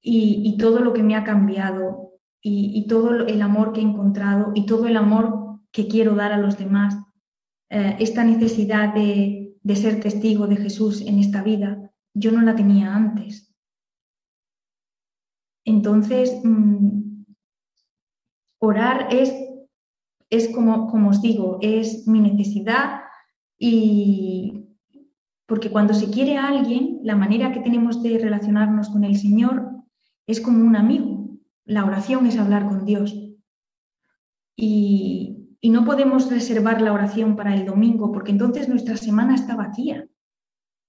[0.00, 4.66] Y, todo lo que me ha cambiado y, todo el amor que he encontrado y
[4.66, 6.94] todo el amor que quiero dar a los demás,
[7.70, 12.94] eh, esta necesidad de, ser testigo de Jesús en esta vida, yo no la tenía
[12.94, 13.54] antes.
[15.64, 17.24] Entonces, mm,
[18.58, 19.32] orar es
[20.36, 23.02] es como, como os digo, es mi necesidad
[23.58, 24.66] y
[25.46, 29.70] porque cuando se quiere a alguien, la manera que tenemos de relacionarnos con el Señor
[30.26, 31.28] es como un amigo.
[31.64, 33.14] La oración es hablar con Dios.
[34.56, 39.54] Y, y no podemos reservar la oración para el domingo porque entonces nuestra semana está
[39.54, 40.06] vacía.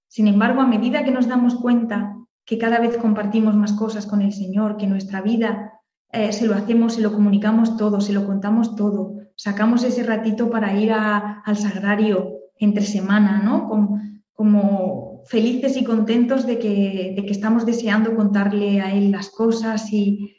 [0.08, 4.22] Sin embargo, a medida que nos damos cuenta que cada vez compartimos más cosas con
[4.22, 5.80] el Señor, que nuestra vida
[6.12, 10.50] eh, se lo hacemos, se lo comunicamos todo, se lo contamos todo, sacamos ese ratito
[10.50, 13.68] para ir al sagrario entre semana, ¿no?
[13.68, 14.00] Como,
[14.32, 19.92] como felices y contentos de que, de que, estamos deseando contarle a él las cosas
[19.92, 20.36] y,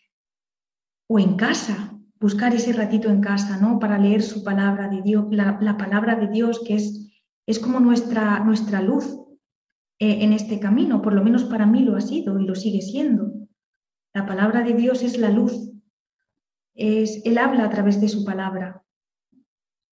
[1.07, 3.79] o en casa, buscar ese ratito en casa, ¿no?
[3.79, 7.11] Para leer su palabra de Dios, la, palabra de Dios que es,
[7.45, 9.19] es como nuestra, nuestra luz
[9.99, 12.81] eh, en este camino, por lo menos para mí lo ha sido y lo sigue
[12.81, 13.31] siendo.
[14.13, 15.71] La palabra de Dios es la luz,
[16.73, 18.83] es, Él habla a través de su palabra.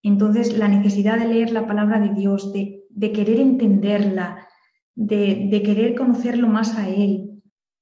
[0.08, 4.48] Entonces, la necesidad de leer la palabra de Dios, de, querer entenderla,
[4.94, 7.42] de, querer conocerlo más a Él,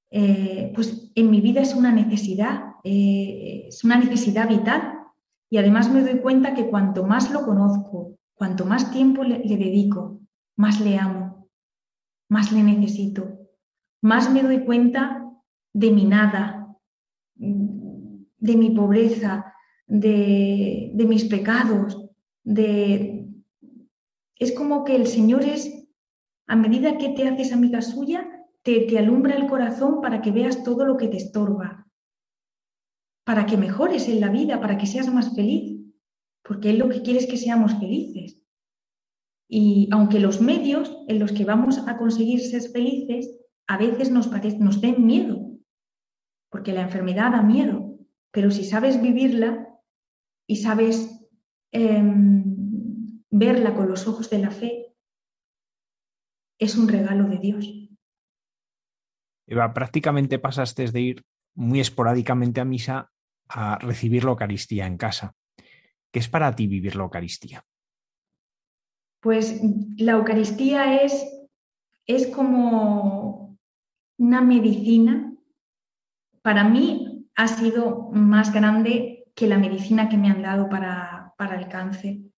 [0.10, 5.00] eh, pues en mi vida es una necesidad, eh, es una necesidad vital.
[5.50, 10.22] Y además me doy cuenta que cuanto más lo conozco, cuanto más tiempo le dedico,
[10.56, 11.50] más le amo,
[12.30, 13.38] más le necesito,
[14.02, 15.30] más me doy cuenta
[15.74, 16.74] de mi nada,
[17.36, 19.54] de mi pobreza,
[19.88, 22.03] de, mis pecados,
[22.44, 23.28] de...
[24.38, 25.88] Es como que el Señor es,
[26.48, 28.28] a medida que te haces amiga suya,
[28.64, 31.88] te, te alumbra el corazón para que veas todo lo que te estorba,
[33.26, 35.80] para que mejores en la vida, para que seas más feliz,
[36.44, 38.42] porque Él lo que quiere es que seamos felices.
[39.48, 43.30] Y aunque los medios en los que vamos a conseguir ser felices
[43.68, 44.30] a veces nos,
[44.60, 45.52] nos den miedo,
[46.50, 47.98] porque la enfermedad da miedo,
[48.32, 49.68] pero si sabes vivirla
[50.48, 51.28] y sabes
[51.72, 52.33] em,
[53.34, 54.94] verla con los ojos de la fe,
[56.60, 57.68] es un regalo de Dios.
[59.48, 61.26] Eva, prácticamente pasaste de ir
[61.56, 63.12] muy esporádicamente a misa
[63.50, 65.36] a recibir la Eucaristía en casa.
[66.12, 67.66] ¿Qué es para ti vivir la Eucaristía?
[69.20, 69.60] Pues
[69.98, 71.26] la Eucaristía es,
[72.06, 73.58] es como
[74.20, 75.34] una medicina.
[76.44, 81.60] Para mí ha sido más grande que la medicina que me han dado para, para
[81.60, 82.33] el cáncer.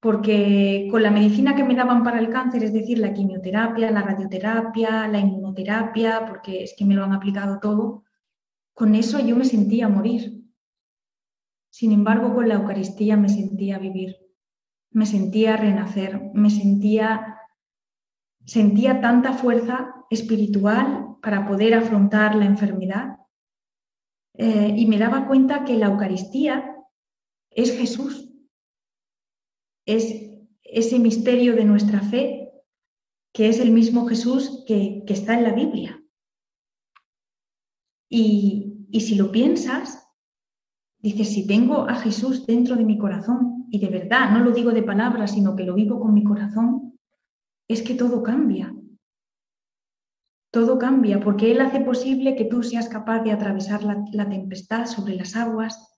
[0.00, 4.02] Porque con la medicina que me daban para el cáncer, es decir, la quimioterapia, la
[4.02, 8.04] radioterapia, la inmunoterapia, porque es que me lo han aplicado todo,
[8.74, 10.44] con eso yo me sentía morir.
[11.70, 14.16] Sin embargo, con la Eucaristía me sentía vivir,
[14.90, 17.38] me sentía renacer, me sentía,
[18.44, 23.18] sentía tanta fuerza espiritual para poder afrontar la enfermedad
[24.34, 26.76] eh, y me daba cuenta que la Eucaristía
[27.50, 28.27] es Jesús,
[29.88, 30.14] es
[30.62, 32.52] ese misterio de nuestra fe
[33.32, 36.02] que es el mismo Jesús que, que está en la Biblia.
[38.10, 40.06] Y, y si lo piensas,
[40.98, 44.72] dices, si tengo a Jesús dentro de mi corazón, y de verdad, no lo digo
[44.72, 46.98] de palabras, sino que lo vivo con mi corazón,
[47.66, 48.74] es que todo cambia.
[50.50, 54.86] Todo cambia porque Él hace posible que tú seas capaz de atravesar la, la tempestad
[54.86, 55.97] sobre las aguas,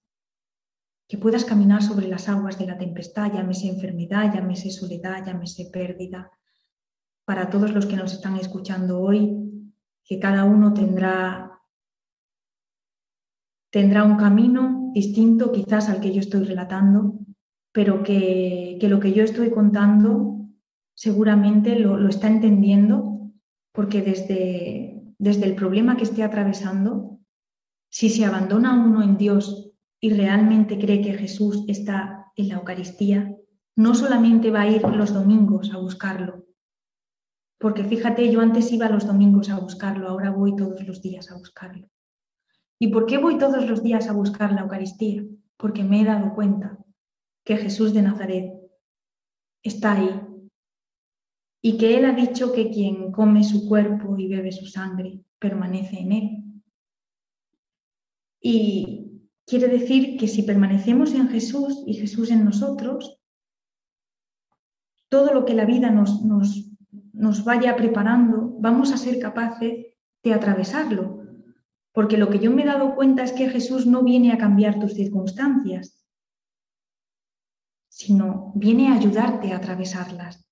[1.11, 6.31] que puedas caminar sobre las aguas de la tempestad, llámese enfermedad, llámese soledad, llámese pérdida.
[7.25, 11.61] Para todos los que nos están escuchando hoy, que cada uno tendrá,
[13.71, 17.19] tendrá un camino distinto quizás al que yo estoy relatando,
[17.73, 20.47] pero que, que lo que yo estoy contando
[20.95, 23.33] seguramente lo, lo está entendiendo,
[23.73, 27.19] porque desde, desde el problema que esté atravesando,
[27.89, 29.70] si se abandona uno en Dios
[30.01, 33.37] y realmente cree que Jesús está en la Eucaristía,
[33.77, 36.47] no solamente va a ir los domingos a buscarlo,
[37.61, 41.37] porque fíjate, yo antes iba los domingos a buscarlo, ahora voy todos los días a
[41.37, 41.87] buscarlo.
[42.79, 45.23] ¿Y por qué voy todos los días a buscar la Eucaristía?
[45.59, 46.79] Porque me he dado cuenta
[47.45, 48.51] que Jesús de Nazaret
[49.63, 50.23] está ahí
[51.61, 55.99] y que Él ha dicho que quien come su cuerpo y bebe su sangre permanece
[55.99, 56.63] en Él.
[58.41, 59.10] Y
[59.51, 63.21] Quiere decir que si permanecemos en Jesús y Jesús en nosotros,
[65.09, 66.71] todo lo que la vida nos, nos,
[67.13, 69.87] nos vaya preparando, vamos a ser capaces
[70.23, 71.25] de atravesarlo.
[71.91, 74.79] Porque lo que yo me he dado cuenta es que Jesús no viene a cambiar
[74.79, 76.07] tus circunstancias,
[77.89, 80.49] sino viene a ayudarte a atravesarlas.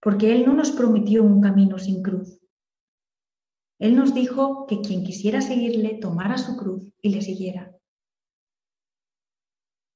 [0.00, 2.39] Porque Él no nos prometió un camino sin cruz.
[3.80, 7.74] Él nos dijo que quien quisiera seguirle tomara su cruz y le siguiera.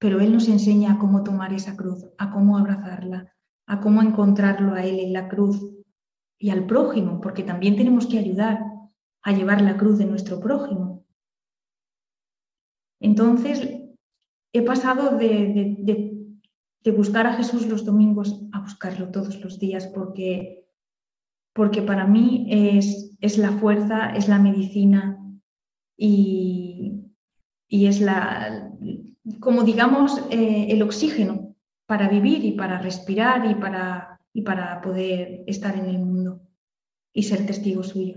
[0.01, 3.33] Pero Él nos enseña a cómo tomar esa cruz, a cómo abrazarla,
[3.67, 5.63] a cómo encontrarlo a Él en la cruz
[6.39, 8.59] y al prójimo, porque también tenemos que ayudar
[9.23, 11.05] a llevar la cruz de nuestro prójimo.
[13.01, 13.69] Entonces,
[14.55, 16.31] he pasado de,
[16.97, 20.64] buscar a Jesús los domingos a buscarlo todos los días, porque,
[21.55, 25.19] porque para mí es, es la fuerza, es la medicina
[25.97, 27.01] y,
[27.69, 28.71] es la,
[29.41, 31.55] como digamos, eh, el oxígeno
[31.87, 36.41] para vivir y para respirar y para, y para poder estar en el mundo
[37.13, 38.17] y ser testigo suyo.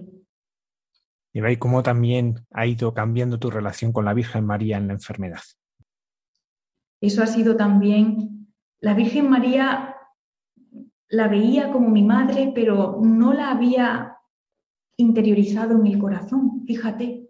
[1.33, 4.93] Y veis cómo también ha ido cambiando tu relación con la Virgen María en la
[4.93, 5.41] enfermedad.
[6.99, 8.47] Eso ha sido también,
[8.79, 9.96] la Virgen María
[11.09, 14.17] la veía como mi madre, pero no la había
[14.97, 17.29] interiorizado en el corazón, fíjate.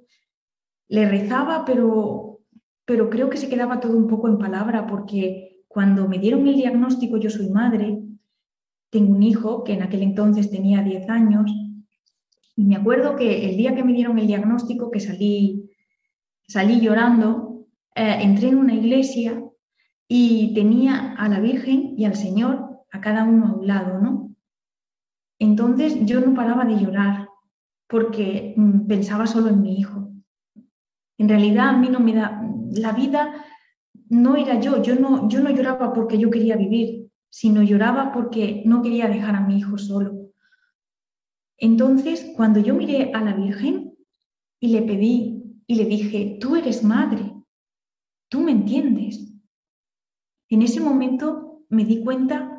[0.89, 2.39] Le rezaba, pero,
[2.86, 6.55] pero creo que se quedaba todo un poco en palabra, porque cuando me dieron el
[6.55, 8.01] diagnóstico, yo soy madre,
[8.89, 11.51] tengo un hijo que en aquel entonces tenía 10 años,
[12.55, 15.69] y me acuerdo que el día que me dieron el diagnóstico, que salí,
[16.47, 19.43] salí llorando, eh, entré en una iglesia
[20.07, 24.36] y tenía a la Virgen y al Señor a cada uno a un lado, ¿no?
[25.40, 27.28] Entonces yo no paraba de llorar,
[27.88, 30.12] porque mm, pensaba solo en mi hijo.
[31.18, 33.46] En realidad a mí no me da, la vida
[34.10, 38.64] no era yo, yo no, yo no lloraba porque yo quería vivir, sino lloraba porque
[38.66, 40.32] no quería dejar a mi hijo solo.
[41.58, 43.96] Entonces, cuando yo miré a la Virgen
[44.60, 47.34] y le pedí y le dije, tú eres madre,
[48.30, 49.34] tú me entiendes.
[50.50, 52.57] En ese momento me di cuenta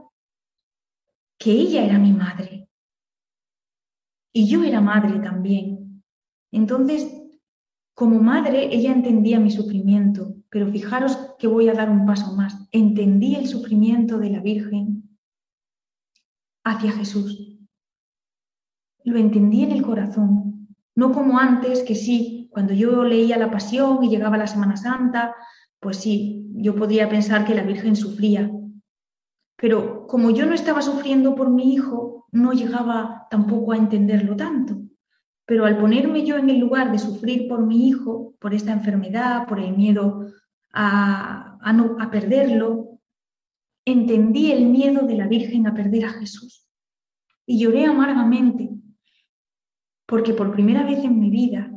[1.39, 2.69] que ella era mi madre
[4.33, 6.03] y yo era madre también.
[6.53, 7.13] Entonces,
[7.95, 12.69] como madre, ella entendía mi sufrimiento, pero fijaros que voy a dar un paso más.
[12.71, 15.19] Entendí el sufrimiento de la Virgen
[16.65, 17.45] hacia Jesús.
[19.05, 24.05] lo entendí en el corazón, no como antes, que sí, cuando yo leía la Pasión
[24.05, 25.35] y llegaba la Semana Santa,
[25.81, 28.51] pues sí, yo podía pensar que la Virgen sufría.
[29.61, 34.77] Pero como yo no estaba sufriendo por mi hijo, no llegaba tampoco a entenderlo tanto.
[35.45, 39.49] Pero al ponerme yo en el lugar de sufrir por mi hijo, por esta enfermedad,
[39.49, 40.27] por el miedo
[40.73, 43.01] a, a perderlo,
[43.85, 46.65] entendí el miedo de la Virgen a perder a Jesús.
[47.45, 48.71] Y lloré amargamente,
[50.07, 51.73] porque por primera vez en mi vida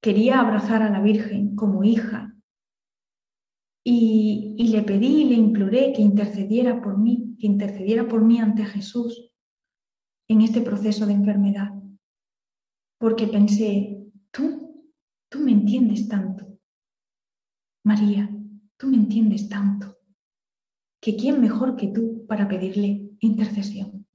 [0.00, 2.33] quería abrazar a la Virgen como hija
[3.86, 8.64] y, le pedí y le imploré que intercediera por mí, que intercediera por mí ante
[8.64, 9.30] Jesús
[10.26, 11.70] en este proceso de enfermedad,
[12.98, 14.88] porque pensé, tú,
[15.28, 16.58] tú me entiendes tanto,
[17.84, 18.30] María,
[18.78, 19.98] tú me entiendes tanto,
[21.02, 24.06] que quién mejor que tú para pedirle intercesión.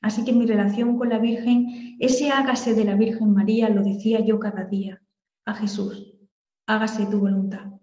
[0.00, 4.20] Así que mi relación con la Virgen, ese hágase de la Virgen María, lo decía
[4.20, 5.02] yo cada día
[5.44, 6.14] a Jesús,
[6.66, 7.73] hágase tu voluntad.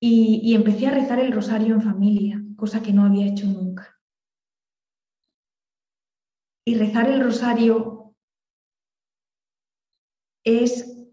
[0.00, 3.98] Y, empecé a rezar el rosario en familia, cosa que no había hecho nunca.
[6.64, 8.14] Y rezar el rosario
[10.44, 11.08] es,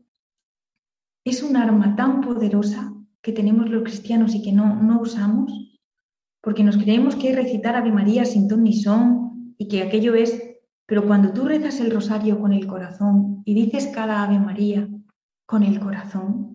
[1.26, 5.52] es un arma tan poderosa que tenemos los cristianos y que no, no usamos,
[6.42, 10.14] porque nos creemos que es recitar Ave María sin ton ni son y que aquello
[10.14, 10.40] es,
[10.86, 14.88] pero cuando tú rezas el rosario con el corazón y dices cada Ave María
[15.48, 16.55] con el corazón,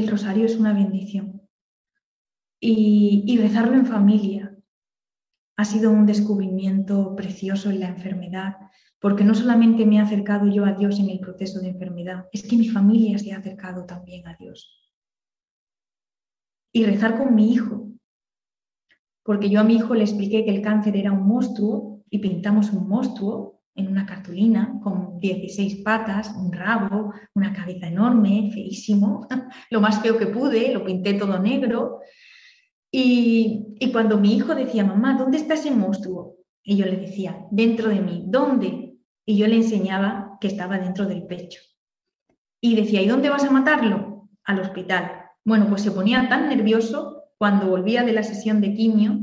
[0.00, 1.42] el rosario es una bendición.
[2.60, 4.54] Y, rezarlo en familia,
[5.56, 8.56] ha sido un descubrimiento precioso en la enfermedad,
[9.00, 12.42] porque no solamente me he acercado yo a Dios en el proceso de enfermedad, es
[12.42, 14.90] que mi familia se ha acercado también a Dios.
[16.72, 17.90] Y rezar con mi hijo,
[19.22, 22.70] porque yo a mi hijo le expliqué que el cáncer era un monstruo y pintamos
[22.70, 29.28] un monstruo en una cartulina con 16 patas, un rabo, una cabeza enorme, feísimo,
[29.70, 32.00] lo más feo que pude, lo pinté todo negro
[32.98, 36.36] y, cuando mi hijo decía, mamá, ¿dónde está ese monstruo?
[36.62, 38.96] Y yo le decía, dentro de mí, ¿dónde?
[39.26, 41.60] Y yo le enseñaba que estaba dentro del pecho.
[42.60, 44.30] Y decía, ¿y dónde vas a matarlo?
[44.44, 45.24] Al hospital.
[45.44, 49.18] Bueno, pues se ponía tan nervioso cuando volvía de la sesión de quimio.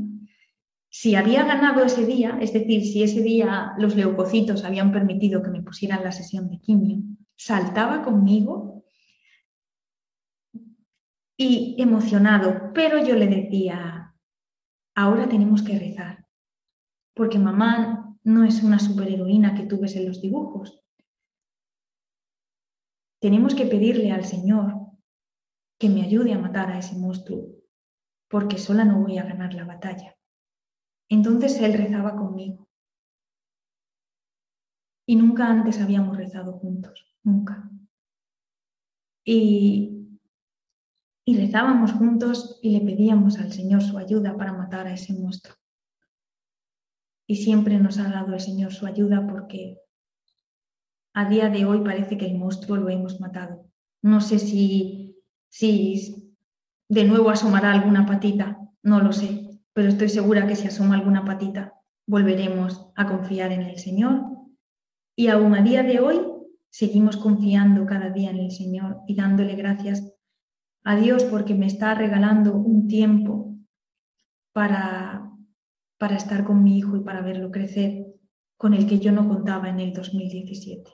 [0.96, 5.50] Si había ganado ese día, es decir, si ese día los leucocitos habían permitido que
[5.50, 6.98] me pusieran la sesión de quimio,
[7.34, 8.84] saltaba conmigo
[11.36, 14.14] y emocionado, pero yo le decía,
[14.94, 16.28] ahora tenemos que rezar,
[17.12, 20.80] porque mamá no es una superheroína que tú ves en los dibujos.
[23.20, 24.76] Tenemos que pedirle al Señor
[25.76, 27.48] que me ayude a matar a ese monstruo,
[28.28, 30.13] porque sola no voy a ganar la batalla.
[31.08, 32.68] Entonces él rezaba conmigo.
[35.06, 37.70] Y nunca antes habíamos rezado juntos, nunca.
[39.24, 39.94] Y
[41.26, 45.56] rezábamos juntos y le pedíamos al Señor su ayuda para matar a ese monstruo.
[47.26, 49.78] Y siempre nos ha dado el Señor su ayuda porque
[51.14, 53.70] a día de hoy parece que el monstruo lo hemos matado.
[54.02, 55.16] No sé si,
[55.48, 56.34] si
[56.88, 59.43] de nuevo asomará alguna patita, no lo sé,
[59.74, 61.74] pero estoy segura que si asoma alguna patita
[62.06, 64.22] volveremos a confiar en el Señor.
[65.16, 66.20] Y aún a día de hoy
[66.70, 70.12] seguimos confiando cada día en el Señor y dándole gracias
[70.84, 73.56] a Dios porque me está regalando un tiempo
[74.52, 75.30] para,
[75.98, 78.06] para estar con mi hijo y para verlo crecer,
[78.56, 80.90] con el que yo no contaba en el 2017.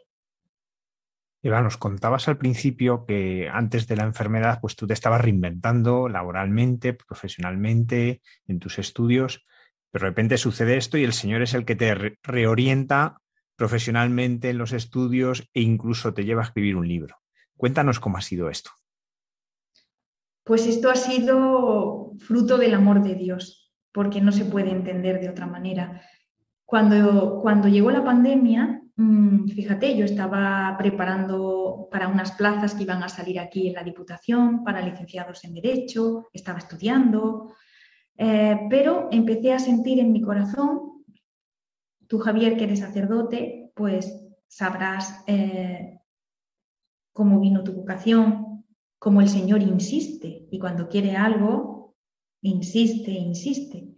[1.42, 6.08] Eva, nos contabas al principio que antes de la enfermedad, pues tú te estabas reinventando
[6.08, 9.46] laboralmente, profesionalmente, en tus estudios,
[9.90, 13.20] pero de repente sucede esto y el Señor es el que te reorienta
[13.56, 17.16] profesionalmente en los estudios e incluso te lleva a escribir un libro.
[17.56, 18.70] Cuéntanos cómo ha sido esto.
[20.44, 25.28] Pues esto ha sido fruto del amor de Dios, porque no se puede entender de
[25.28, 26.02] otra manera.
[26.64, 28.79] Cuando, cuando llegó la pandemia,
[29.54, 34.64] fíjate, yo estaba preparando para unas plazas que iban a salir aquí en la Diputación
[34.64, 37.54] para licenciados en Derecho, estaba estudiando,
[38.16, 41.04] eh, pero empecé a sentir en mi corazón,
[42.06, 46.00] tú Javier, que eres sacerdote, pues sabrás eh,
[47.12, 48.66] cómo vino tu vocación,
[48.98, 51.96] como el Señor insiste y cuando quiere algo,
[52.42, 53.96] insiste, insiste.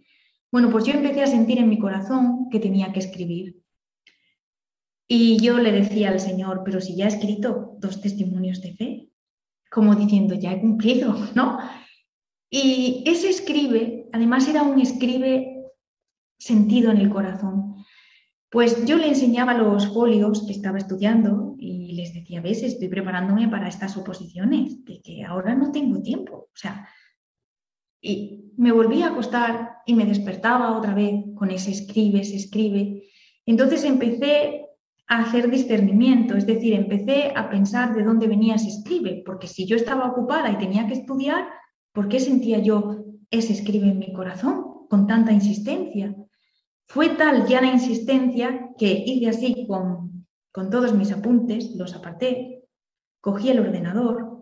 [0.51, 3.62] Bueno, pues yo empecé a sentir en mi corazón que tenía que escribir.
[5.07, 9.09] Y yo le decía al Señor, pero si ya he escrito dos testimonios de fe,
[9.69, 11.59] como diciendo, ya he cumplido, ¿no?
[12.49, 15.65] Y ese escribe, además era un escribe
[16.37, 17.83] sentido en el corazón.
[18.51, 23.47] Pues yo le enseñaba los folios que estaba estudiando y les decía, ves, estoy preparándome
[23.47, 26.49] para estas oposiciones, de que ahora no tengo tiempo.
[26.53, 26.87] O sea,
[27.99, 33.09] y me volví a acostar y me despertaba otra vez con ese escribe, se escribe.
[33.47, 34.62] Entonces empecé
[35.19, 39.75] hacer discernimiento, es decir, empecé a pensar de dónde venía ese escribe, porque si yo
[39.75, 41.47] estaba ocupada y tenía que estudiar,
[41.91, 46.15] ¿por qué sentía yo ese escribe en mi corazón con tanta insistencia?
[46.87, 52.63] Fue tal ya la insistencia que hice así con, con todos mis apuntes, los aparté,
[53.21, 54.33] cogí el ordenador,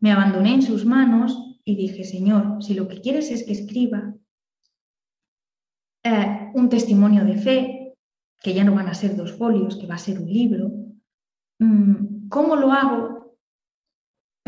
[0.00, 4.14] me abandoné en sus manos y dije, Señor, si lo que quieres es que escriba
[6.02, 7.77] eh, un testimonio de fe,
[8.40, 10.70] que ya no van a ser dos folios, que va a ser un libro,
[11.58, 13.18] mm, ¿cómo lo hago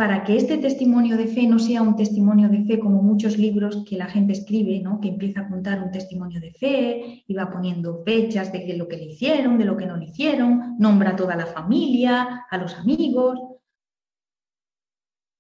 [0.01, 3.84] para que este testimonio de fe no sea un testimonio de fe como muchos libros
[3.86, 4.99] que la gente escribe, ¿no?
[4.99, 8.97] que empieza a contar un testimonio de fe y va poniendo fechas de lo que
[8.97, 12.76] le hicieron, de lo que no le hicieron, nombra a toda la familia, a los
[12.76, 13.38] amigos.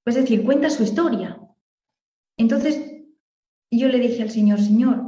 [0.04, 1.40] Es decir, cuenta su historia.
[2.36, 2.84] Entonces,
[3.70, 5.06] yo le dije al Señor, Señor,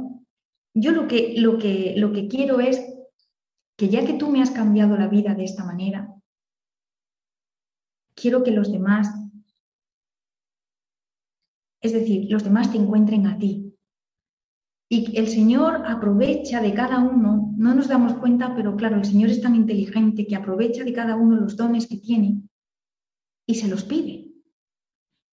[0.73, 2.92] yo lo que, lo que, lo que quiero es
[3.77, 6.13] que ya que tú me has cambiado la vida de esta manera,
[8.15, 9.09] quiero que los demás
[11.83, 13.75] es decir, los demás te encuentren a ti.
[14.89, 19.29] Y el Señor aprovecha de cada uno, no nos damos cuenta, pero claro, el Señor
[19.29, 22.41] es tan inteligente que aprovecha de cada uno los dones que tiene
[23.45, 24.31] y se los pide.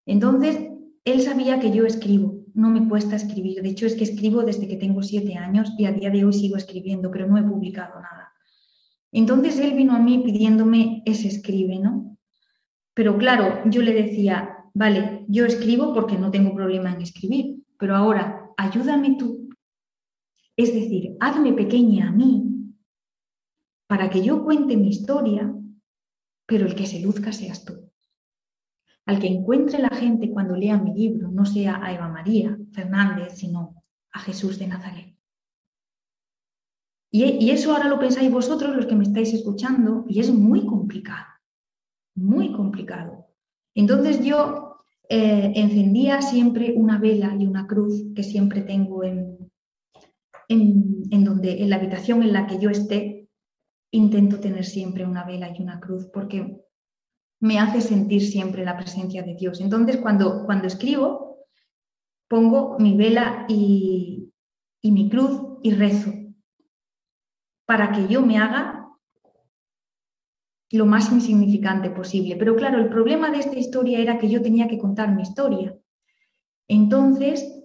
[0.07, 0.59] Entonces,
[1.05, 3.63] Él sabía que yo escribo, no me cuesta escribir.
[3.63, 6.33] De hecho, es que escribo desde que tengo siete años y a día de hoy
[6.33, 8.30] sigo escribiendo, pero no he publicado nada.
[9.13, 12.17] Entonces Él vino a mí pidiéndome ese escribe, ¿no?
[12.95, 17.97] Pero claro, yo le decía, vale, yo escribo porque no tengo problema en escribir, pero
[17.97, 19.49] ahora ayúdame tú.
[20.57, 22.75] Es decir, hazme pequeña a mí
[23.87, 25.53] para que yo cuente mi historia,
[26.47, 27.91] pero el que se luzca seas tú.
[29.07, 33.33] Al que encuentre la gente cuando lea mi libro no sea a Eva María Fernández,
[33.37, 33.83] sino
[34.13, 35.10] a Jesús de Nazaret.
[37.13, 41.27] Y, eso ahora lo pensáis vosotros, los que me estáis escuchando, y es muy complicado,
[42.15, 43.27] muy complicado.
[43.75, 49.51] Entonces yo eh, encendía siempre una vela y una cruz que siempre tengo en,
[50.49, 53.29] en, donde, en la habitación en la que yo esté.
[53.93, 56.61] Intento tener siempre una vela y una cruz porque
[57.41, 59.61] me hace sentir siempre la presencia de Dios.
[59.61, 61.39] Entonces cuando, cuando escribo,
[62.29, 64.33] pongo mi vela y,
[64.81, 66.13] y mi cruz y rezo
[67.71, 68.91] para que yo me haga
[70.73, 72.35] lo más insignificante posible.
[72.35, 75.79] Pero claro, el problema de esta historia era que yo tenía que contar mi historia.
[76.67, 77.63] Entonces,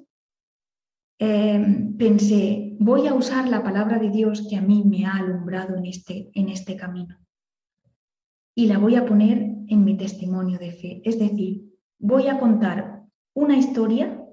[1.18, 5.76] eh, pensé, voy a usar la palabra de Dios que a mí me ha alumbrado
[5.76, 7.18] en este, en este camino.
[8.54, 11.02] Y la voy a poner en mi testimonio de fe.
[11.04, 11.64] Es decir,
[11.98, 13.02] voy a contar
[13.34, 14.24] una historia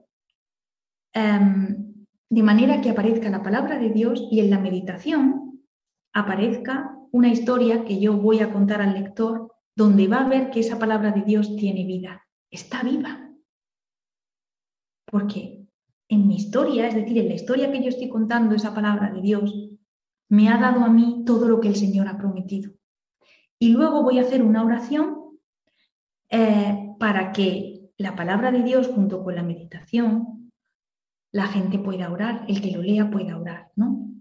[1.14, 1.94] em,
[2.28, 5.41] de manera que aparezca la palabra de Dios y en la meditación
[6.12, 10.60] aparezca una historia que yo voy a contar al lector donde va a ver que
[10.60, 13.30] esa palabra de Dios tiene vida, está viva.
[15.06, 15.66] Porque
[16.08, 19.20] en mi historia, es decir, en la historia que yo estoy contando, esa palabra de
[19.20, 19.70] Dios
[20.28, 22.72] me ha dado a mí todo lo que el Señor ha prometido.
[23.58, 25.38] Y luego voy a hacer una oración
[26.30, 30.50] eh, para que la palabra de Dios junto con la meditación,
[31.32, 34.11] la gente pueda orar, el que lo lea pueda orar, ¿no?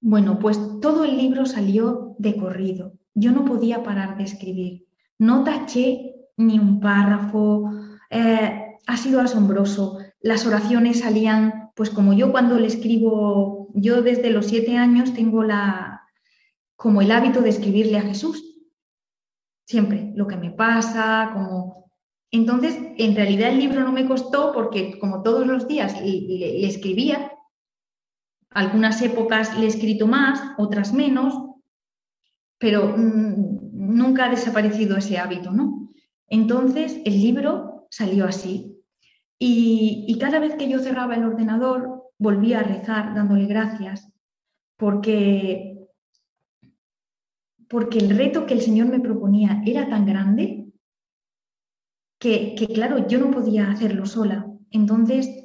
[0.00, 2.94] Bueno, pues todo el libro salió de corrido.
[3.14, 4.86] Yo no podía parar de escribir.
[5.18, 7.70] No taché ni un párrafo.
[8.08, 9.98] Eh, ha sido asombroso.
[10.20, 15.42] Las oraciones salían, pues como yo cuando le escribo, yo desde los siete años tengo
[15.42, 16.02] la,
[16.76, 18.42] como el hábito de escribirle a Jesús.
[19.66, 21.90] Siempre, lo que me pasa, como...
[22.32, 27.32] Entonces, en realidad el libro no me costó porque como todos los días le escribía,
[28.50, 31.34] algunas épocas le he escrito más, otras menos,
[32.58, 35.88] pero mm, nunca ha desaparecido ese hábito, ¿no?
[36.26, 38.76] Entonces el libro salió así.
[39.42, 44.12] Y, cada vez que yo cerraba el ordenador, volvía a rezar dándole gracias,
[44.76, 45.88] porque,
[47.66, 50.66] porque el reto que el Señor me proponía era tan grande
[52.18, 54.46] que, que, claro, yo no podía hacerlo sola.
[54.70, 55.42] Entonces,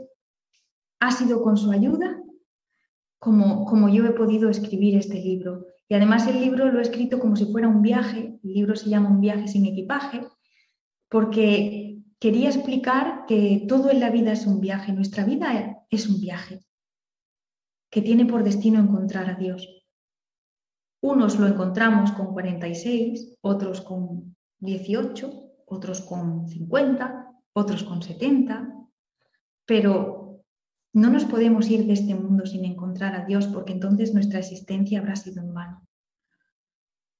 [1.00, 2.22] ha sido con su ayuda
[3.26, 5.66] como, yo he podido escribir este libro.
[5.90, 8.90] Y además el libro lo he escrito como si fuera un viaje, el libro se
[8.90, 10.22] llama Un viaje sin equipaje,
[11.10, 16.22] porque quería explicar que todo en la vida es un viaje, nuestra vida es un
[16.22, 16.62] viaje.
[17.92, 19.70] que tiene por destino encontrar a Dios.
[21.02, 28.86] Unos lo encontramos con 46, otros con 18, otros con 50, otros con 70,
[29.66, 30.25] pero
[30.96, 35.00] no nos podemos ir de este mundo sin encontrar a Dios porque entonces nuestra existencia
[35.00, 35.86] habrá sido en vano.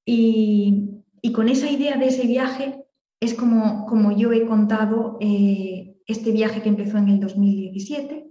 [0.06, 1.02] Y,
[1.34, 2.86] con esa idea de ese viaje
[3.20, 8.28] es como, como yo he contado eh, este viaje que empezó en el 2017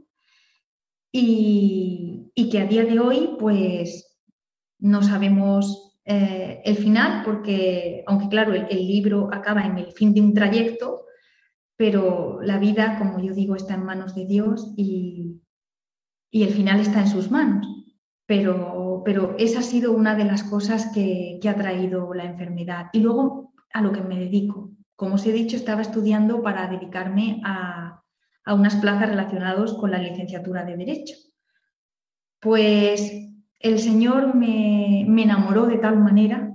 [1.13, 4.17] y, que a día de hoy pues
[4.79, 10.21] no sabemos eh, el final porque, aunque claro, el, libro acaba en el fin de
[10.21, 11.05] un trayecto,
[11.77, 15.41] pero la vida, como yo digo, está en manos de Dios y,
[16.31, 17.67] el final está en sus manos.
[18.27, 22.87] Pero, pero, esa ha sido una de las cosas que, que ha traído la enfermedad.
[22.93, 24.71] Y luego a lo que me dedico.
[24.97, 28.03] Como os he dicho, estaba estudiando para dedicarme a,
[28.45, 31.17] a unas plazas relacionadas con la licenciatura de Derecho.
[32.41, 33.13] Pues
[33.59, 36.54] el Señor me, enamoró de tal manera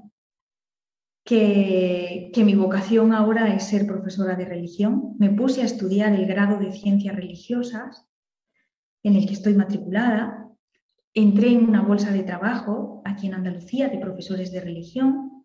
[1.30, 5.16] que, mi vocación ahora es ser profesora de religión.
[5.20, 8.10] Me puse a estudiar el grado de ciencias religiosas
[9.04, 10.50] en el que estoy matriculada.
[11.14, 15.44] Entré en una bolsa de trabajo aquí en Andalucía de profesores de religión.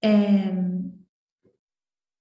[0.00, 1.04] Em,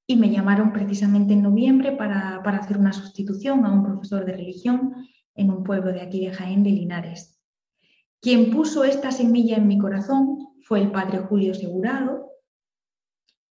[0.06, 4.94] y me llamaron precisamente en noviembre para, hacer una sustitución a un profesor de religión
[5.36, 7.42] en un pueblo de aquí de Jaén de Linares.
[8.20, 12.33] Quien puso esta semilla en mi corazón fue el padre Julio Segurado,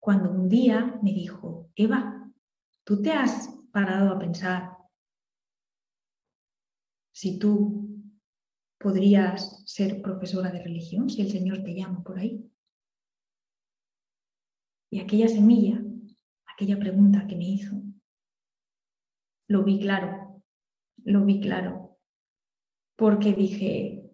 [0.03, 2.29] cuando un día me dijo, Eva,
[2.83, 4.75] ¿tú te has parado a pensar
[7.13, 8.03] si tú
[8.77, 12.51] podrías ser profesora de religión, si el Señor te llama por ahí?
[14.91, 15.81] Y aquella semilla
[16.53, 17.81] aquella pregunta que me hizo.
[19.47, 20.43] Lo vi claro,
[21.05, 21.97] lo vi claro,
[22.97, 24.11] porque dije,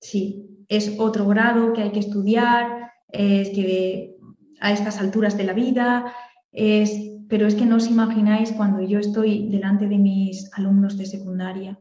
[0.00, 4.15] sí, es otro grado que hay que estudiar, es que
[4.60, 6.14] a estas alturas de la vida,
[6.52, 6.90] es,
[7.28, 11.78] pero es que no os imagináis cuando yo estoy delante de mis alumnos de secundaria,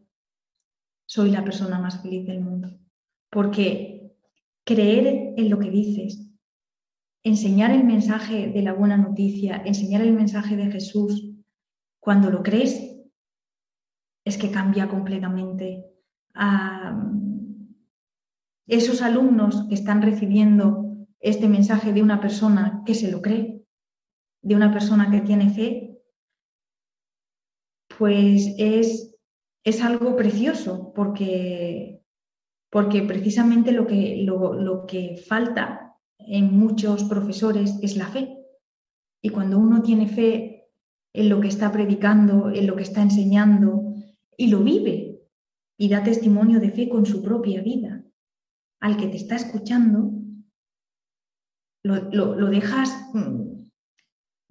[1.07, 2.77] soy la persona más feliz del mundo,
[3.29, 4.11] porque
[4.65, 6.25] creer en lo que dices,
[7.23, 11.31] enseñar el mensaje de la buena noticia, enseñar el mensaje de Jesús,
[11.99, 12.95] cuando lo crees,
[14.25, 15.85] es que cambia completamente.
[16.33, 17.01] A
[18.67, 20.84] esos alumnos que están recibiendo
[21.25, 23.65] este mensaje de una persona que se lo cree,
[24.43, 25.99] de una persona que tiene fe,
[27.97, 29.15] pues es,
[29.63, 32.03] es algo precioso porque,
[32.69, 38.37] porque precisamente lo que, lo, lo que falta en muchos profesores es la fe.
[39.23, 40.67] Y cuando uno tiene fe
[41.11, 43.95] en lo que está predicando, en lo que está enseñando,
[44.37, 45.23] y lo vive
[45.75, 48.03] y da testimonio de fe con su propia vida,
[48.79, 50.11] al que te está escuchando,
[51.85, 53.67] lo, dejas, mm,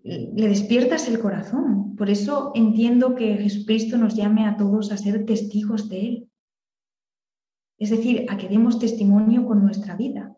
[0.04, 1.96] le despiertas el corazón.
[1.96, 6.30] Por eso entiendo que Jesucristo nos llame a todos a ser testigos de Él.
[7.78, 10.36] Es decir, a que demos testimonio con nuestra vida.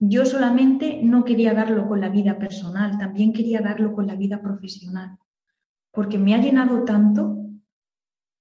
[0.00, 4.42] Yo solamente no quería darlo con la vida personal, también quería darlo con la vida
[4.42, 5.16] profesional,
[5.92, 7.38] porque me ha llenado tanto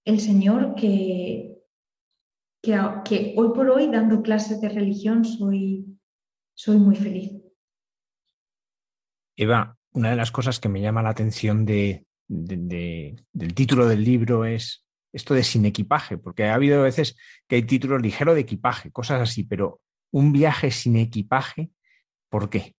[0.03, 1.61] el Señor que,
[2.61, 5.85] que, hoy por hoy dando clases de religión soy,
[6.55, 7.42] soy muy feliz.
[9.35, 14.45] Eva, una de las cosas que me llama la atención de, del título del libro
[14.45, 17.15] es esto de sin equipaje, porque ha habido veces
[17.47, 19.79] que hay títulos ligero de equipaje, cosas así, pero
[20.11, 21.69] un viaje sin equipaje,
[22.29, 22.75] ¿por qué?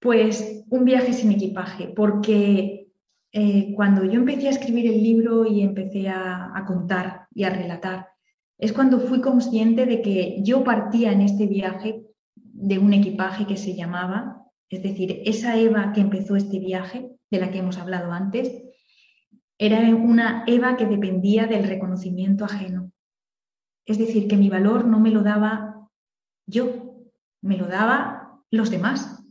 [0.00, 2.88] Pues un viaje sin equipaje, porque
[3.32, 8.08] eh, cuando yo empecé a escribir el libro y empecé a contar y a relatar,
[8.56, 13.56] es cuando fui consciente de que yo partía en este viaje de un equipaje que
[13.56, 14.39] se llamaba,
[14.70, 18.62] es decir, esa Eva que empezó este viaje, de la que hemos hablado antes,
[19.58, 22.92] era una Eva que dependía del reconocimiento ajeno.
[23.84, 25.90] Es decir, que mi valor no me lo daba
[26.46, 27.04] yo,
[27.42, 29.24] me lo daba los demás.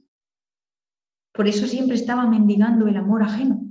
[1.34, 3.62] Por eso siempre estaba mendigando el amor ajeno,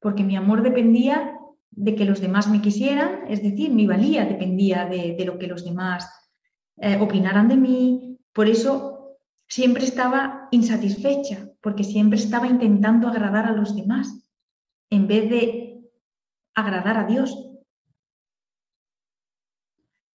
[0.00, 1.38] porque mi amor dependía
[1.70, 5.64] de que los demás me quisieran, es decir, mi valía dependía de, lo que los
[5.64, 6.10] demás
[6.78, 8.18] eh, opinaran de mí.
[8.32, 8.91] Por eso
[9.52, 14.06] siempre estaba insatisfecha, porque siempre estaba intentando agradar a los demás,
[14.88, 15.90] en vez de
[16.54, 17.36] agradar a Dios.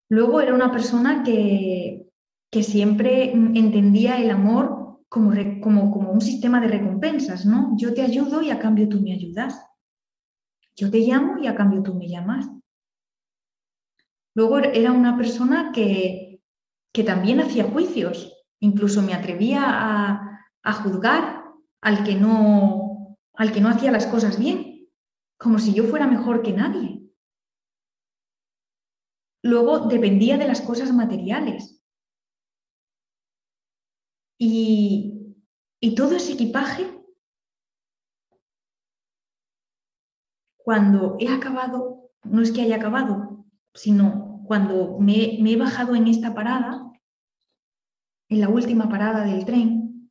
[0.09, 2.09] Luego era una persona que,
[2.63, 5.31] siempre entendía el amor como,
[5.61, 7.77] como, como, un sistema de recompensas, ¿no?
[7.77, 9.63] Yo te ayudo y a cambio tú me ayudas.
[10.75, 12.49] Yo te llamo y a cambio tú me llamas.
[14.33, 16.41] Luego era una persona que,
[16.91, 21.45] que también hacía juicios, incluso me atrevía a, juzgar
[21.82, 24.89] al que, no, al que no hacía las cosas bien,
[25.38, 27.03] como si yo fuera mejor que nadie.
[29.43, 31.82] Luego dependía de las cosas materiales.
[34.39, 35.36] Y,
[35.95, 36.86] todo ese equipaje,
[40.58, 46.36] cuando he acabado, no es que haya acabado, sino cuando me he bajado en esta
[46.36, 46.86] parada,
[48.30, 50.09] en la última parada del tren,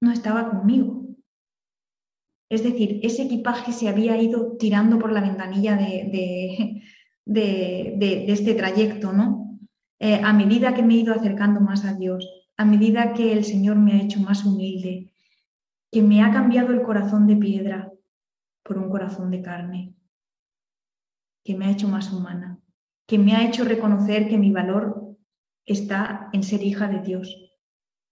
[0.00, 1.06] no estaba conmigo.
[2.50, 6.82] Es decir, ese equipaje se había ido tirando por la ventanilla de,
[7.26, 9.58] de, este trayecto, ¿no?
[9.98, 12.26] Eh, a medida que me he ido acercando más a Dios,
[12.56, 15.12] a medida que el Señor me ha hecho más humilde,
[15.90, 17.92] que me ha cambiado el corazón de piedra
[18.62, 19.94] por un corazón de carne,
[21.44, 22.58] que me ha hecho más humana,
[23.06, 24.97] que me ha hecho reconocer que mi valor
[25.72, 27.36] está en ser hija de Dios.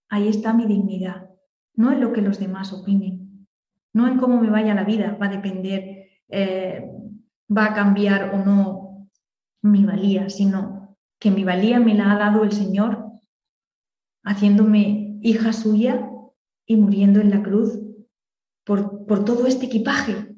[0.09, 1.29] Ahí está mi dignidad,
[1.75, 3.47] no en lo que los demás opinen,
[3.93, 6.89] no en cómo me vaya la vida, va a depender, eh,
[7.55, 9.09] va a cambiar o no
[9.61, 13.11] mi valía, sino que mi valía me la ha dado el Señor
[14.23, 16.09] haciéndome hija suya
[16.65, 17.79] y muriendo en la cruz
[18.65, 20.35] por, por todo este equipaje,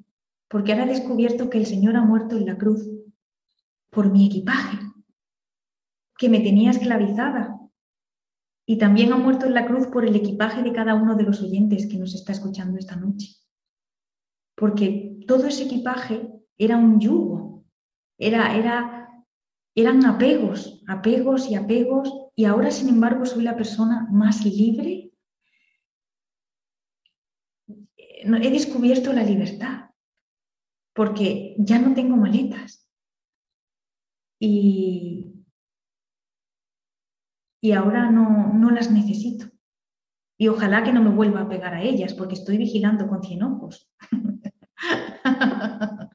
[0.48, 2.88] porque ahora he descubierto que el Señor ha muerto en la cruz
[3.90, 4.78] por mi equipaje,
[6.20, 7.58] que me tenía esclavizada.
[8.68, 11.42] Y también ha muerto en la cruz por el equipaje de cada uno de los
[11.42, 13.38] oyentes que nos está escuchando esta noche.
[14.56, 17.66] Porque todo ese equipaje era un yugo,
[18.18, 19.00] era, era
[19.76, 25.14] eran apegos, apegos y apegos, y ahora sin embargo soy la persona más libre.
[27.68, 29.92] He descubierto la libertad,
[30.94, 32.86] porque ya no tengo maletas.
[34.38, 35.39] Y,
[37.62, 39.48] y ahora no, no las necesito.
[40.38, 43.44] Y ojalá que no me vuelva a pegar a ellas, porque estoy vigilando con cien
[43.44, 43.92] ojos.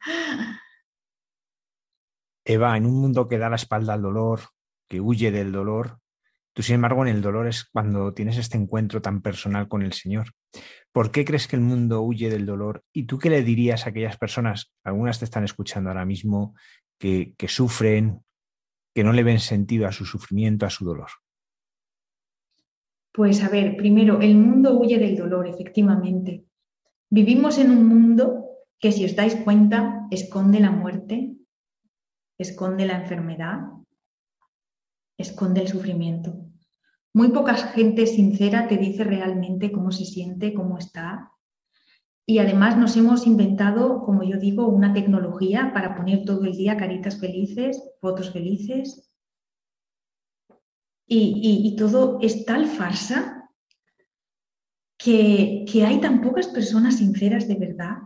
[2.46, 4.40] Eva, en un mundo que da la espalda al dolor,
[4.88, 5.98] que huye del dolor,
[6.54, 9.92] tú sin embargo en el dolor es cuando tienes este encuentro tan personal con el
[9.92, 10.32] Señor.
[10.92, 12.84] ¿Por qué crees que el mundo huye del dolor?
[12.92, 16.54] ¿Y tú qué le dirías a aquellas personas, algunas te están escuchando ahora mismo,
[16.98, 18.20] que, que sufren,
[18.94, 21.10] que no le ven sentido a su sufrimiento, a su dolor?
[23.14, 26.46] Pues a ver, primero, el mundo huye del dolor, efectivamente.
[27.08, 28.44] Vivimos en un mundo
[28.80, 31.36] que, si os dais cuenta, esconde la muerte,
[32.36, 33.60] esconde la enfermedad,
[35.16, 36.34] esconde el sufrimiento.
[37.12, 41.30] Muy poca gente sincera te dice realmente cómo se siente, cómo está.
[42.26, 46.76] Y además nos hemos inventado, como yo digo, una tecnología para poner todo el día
[46.76, 49.13] caritas felices, fotos felices.
[51.06, 53.50] Y, todo es tal farsa
[54.96, 57.98] que, hay tan pocas personas sinceras de verdad.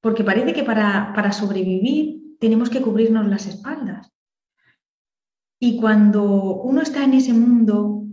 [0.00, 4.12] Porque parece que para, para sobrevivir tenemos que cubrirnos las espaldas.
[5.58, 6.22] Y cuando
[6.62, 8.04] uno está en ese mundo,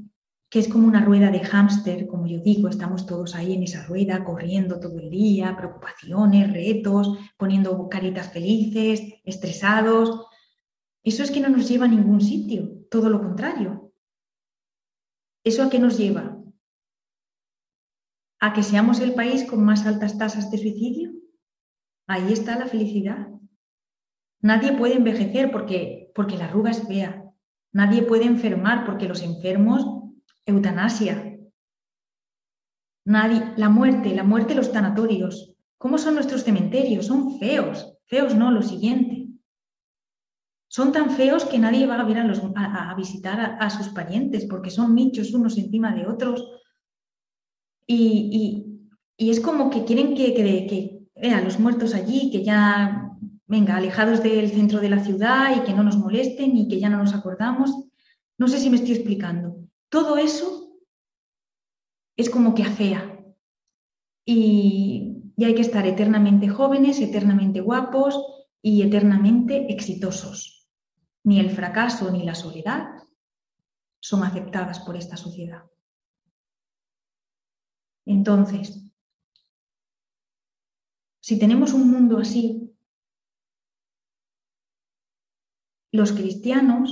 [0.51, 3.85] que es como una rueda de hámster, como yo digo, estamos todos ahí en esa
[3.85, 10.27] rueda, corriendo todo el día, preocupaciones, retos, poniendo caritas felices, estresados,
[11.03, 13.91] eso es que no nos lleva a ningún sitio, todo lo contrario.
[15.43, 16.37] ¿Eso a qué nos lleva?
[18.39, 21.11] ¿A que seamos el país con más altas tasas de suicidio?
[22.07, 23.27] Ahí está la felicidad.
[24.41, 27.23] Nadie puede envejecer porque, porque la arruga es fea.
[27.71, 29.85] Nadie puede enfermar porque los enfermos,
[30.45, 31.39] eutanasia.
[33.05, 35.55] Nadie, la muerte, la muerte, los tanatorios.
[35.77, 37.07] ¿Cómo son nuestros cementerios?
[37.07, 37.97] Son feos.
[38.05, 39.20] Feos no, lo siguiente.
[40.71, 44.95] Son tan feos que nadie va a, ver a, visitar a, sus parientes porque son
[44.95, 46.47] nichos unos encima de otros.
[47.85, 48.79] Y,
[49.17, 53.11] es como que quieren que, que, que vean los muertos allí, que ya
[53.47, 56.87] venga, alejados del centro de la ciudad y que no nos molesten y que ya
[56.87, 57.69] no nos acordamos.
[58.37, 59.57] No sé si me estoy explicando.
[59.89, 60.71] Todo eso
[62.15, 63.21] es como que afea.
[64.25, 68.17] Y, y hay que estar eternamente jóvenes, eternamente guapos
[68.61, 70.60] y eternamente exitosos.
[71.23, 73.03] Ni el fracaso ni la soledad
[73.99, 75.63] son aceptadas por esta sociedad.
[78.05, 78.83] Entonces,
[81.21, 82.75] si tenemos un mundo así,
[85.91, 86.91] los cristianos,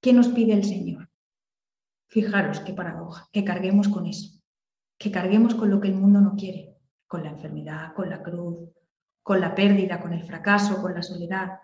[0.00, 1.10] ¿qué nos pide el Señor?
[2.08, 4.40] Fijaros qué paradoja, que carguemos con eso,
[4.98, 6.76] que carguemos con lo que el mundo no quiere,
[7.06, 8.70] con la enfermedad, con la cruz,
[9.22, 11.58] con la pérdida, con el fracaso, con la soledad.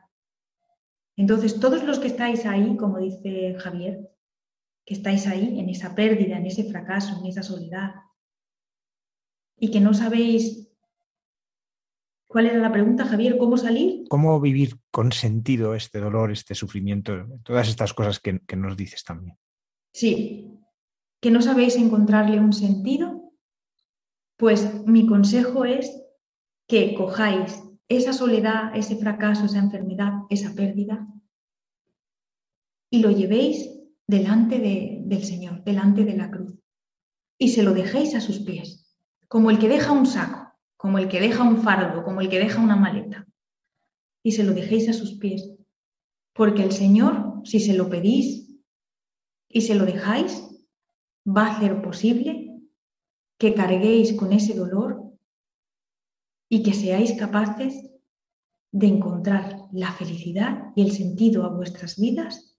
[1.19, 4.09] Entonces, todos los que estáis ahí, como dice Javier,
[4.87, 7.91] que estáis ahí en esa pérdida, en ese fracaso, en esa soledad,
[9.59, 10.71] y que no sabéis
[12.29, 14.05] cuál era la pregunta, Javier, ¿cómo salir?
[14.09, 19.03] ¿Cómo vivir con sentido este dolor, este sufrimiento, todas estas cosas que, que nos dices
[19.03, 19.37] también?
[19.93, 20.57] Sí,
[21.21, 23.33] que no sabéis encontrarle un sentido,
[24.37, 26.01] pues mi consejo es
[26.69, 31.07] que cojáis esa soledad, ese fracaso, esa enfermedad, esa pérdida,
[32.91, 33.71] y lo llevéis
[34.07, 36.59] delante del Señor, delante de la cruz,
[37.39, 38.97] y se lo dejéis a sus pies,
[39.29, 42.39] como el que deja un saco, como el que deja un fardo, como el que
[42.39, 43.27] deja una maleta,
[44.23, 45.51] y se lo dejéis a sus pies,
[46.35, 48.49] porque el Señor, si se lo pedís
[49.49, 50.45] y se lo dejáis,
[51.27, 52.61] va a hacer posible
[53.39, 55.08] que carguéis con ese dolor
[56.49, 57.91] y que seáis capaces
[58.73, 62.57] de encontrar la felicidad y el sentido a vuestras vidas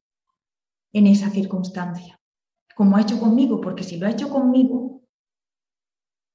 [0.94, 2.20] en esa circunstancia,
[2.76, 5.04] como ha hecho conmigo, porque si lo ha hecho conmigo,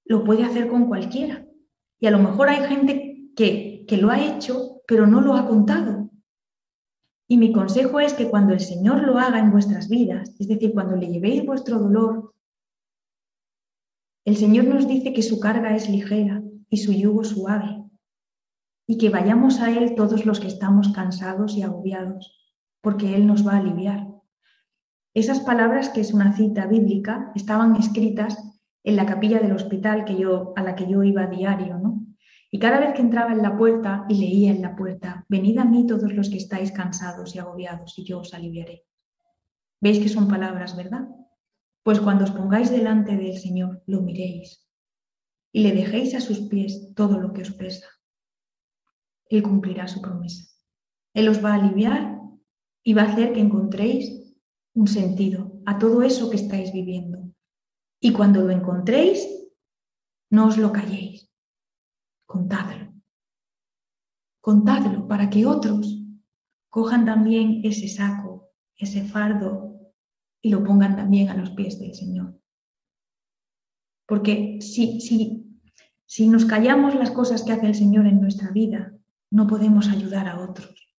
[0.04, 1.46] lo puede hacer con cualquiera.
[1.98, 5.48] Y a lo mejor hay gente que, que lo ha hecho, pero no lo ha
[5.48, 6.10] contado.
[7.26, 10.72] Y mi consejo es que cuando el Señor lo haga en vuestras vidas, es decir,
[10.72, 12.34] cuando le llevéis vuestro dolor,
[14.26, 16.43] el Señor nos dice que su carga es ligera
[16.74, 17.84] y su yugo suave,
[18.84, 23.46] y que vayamos a Él todos los que estamos cansados y agobiados, porque Él nos
[23.46, 24.08] va a aliviar.
[25.14, 28.36] Esas palabras, que es una cita bíblica, estaban escritas
[28.82, 32.04] en la capilla del hospital que yo, a la que yo iba a diario, ¿no?
[32.50, 35.64] Y cada vez que entraba en la puerta y leía en la puerta, venid a
[35.64, 38.84] mí todos los que estáis cansados y agobiados, y yo os aliviaré.
[39.80, 41.06] ¿Veis que son palabras, verdad?
[41.84, 44.63] Pues cuando os pongáis delante del Señor, lo miréis
[45.54, 47.86] y le dejéis a sus pies todo lo que os pesa.
[49.26, 50.52] Él cumplirá su promesa.
[51.14, 52.18] Él os va a aliviar
[52.82, 54.34] y va a hacer que encontréis
[54.74, 57.32] un sentido a todo eso que estáis viviendo.
[58.00, 59.24] Y cuando lo encontréis,
[60.28, 61.30] no os lo calléis.
[62.26, 62.92] Contadlo.
[64.40, 66.02] Contadlo para que otros
[66.68, 69.92] cojan también ese saco, ese fardo
[70.42, 72.40] y lo pongan también a los pies del Señor.
[74.06, 75.43] Porque si, si
[76.14, 78.96] si nos callamos las cosas que hace el Señor en nuestra vida,
[79.32, 80.94] no podemos ayudar a otros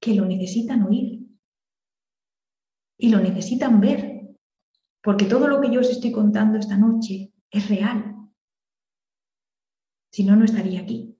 [0.00, 1.26] que lo necesitan oír
[2.96, 4.28] y lo necesitan ver,
[5.02, 8.14] porque todo lo que yo os estoy contando esta noche es real.
[10.12, 11.18] Si no, no estaría aquí.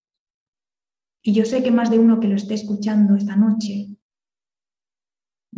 [1.24, 3.96] Y yo sé que más de uno que lo esté escuchando esta noche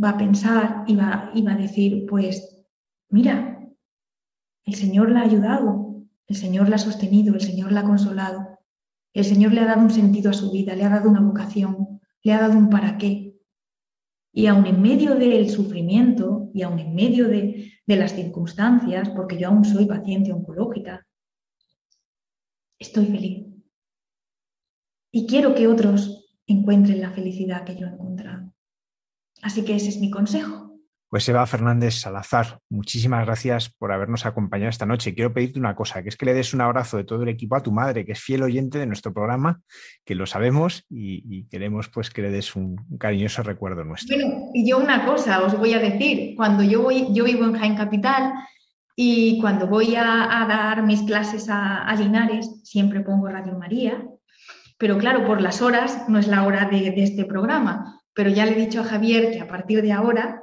[0.02, 2.64] va a pensar y va, y va a decir, pues,
[3.10, 3.68] mira,
[4.64, 5.87] el Señor la ha ayudado,
[6.28, 8.58] el Señor la ha sostenido, el Señor la ha consolado,
[9.14, 12.00] el Señor le ha dado un sentido a su vida, le ha dado una vocación,
[12.22, 13.34] le ha dado un para qué.
[14.32, 19.38] Y aún en medio del sufrimiento y aún en medio de, de las circunstancias, porque
[19.38, 21.06] yo aún soy paciente oncológica,
[22.78, 23.46] estoy feliz.
[25.10, 28.52] Y quiero que otros encuentren la felicidad que yo he encontrado.
[29.42, 30.67] Así que ese es mi consejo.
[31.10, 35.14] Pues Eva Fernández Salazar, muchísimas gracias por habernos acompañado esta noche.
[35.14, 37.56] Quiero pedirte una cosa, que es que le des un abrazo de todo el equipo
[37.56, 39.62] a tu madre, que es fiel oyente de nuestro programa,
[40.04, 44.14] que lo sabemos y, queremos pues que le des un, cariñoso recuerdo nuestro.
[44.18, 47.54] Bueno, y yo una cosa os voy a decir, cuando yo voy, yo vivo en
[47.54, 48.34] Jaén Capital
[48.94, 54.06] y cuando voy a, dar mis clases a, Linares, siempre pongo Radio María,
[54.76, 58.52] pero claro, por las horas no es la hora de este programa, pero ya le
[58.52, 60.42] he dicho a Javier que a partir de ahora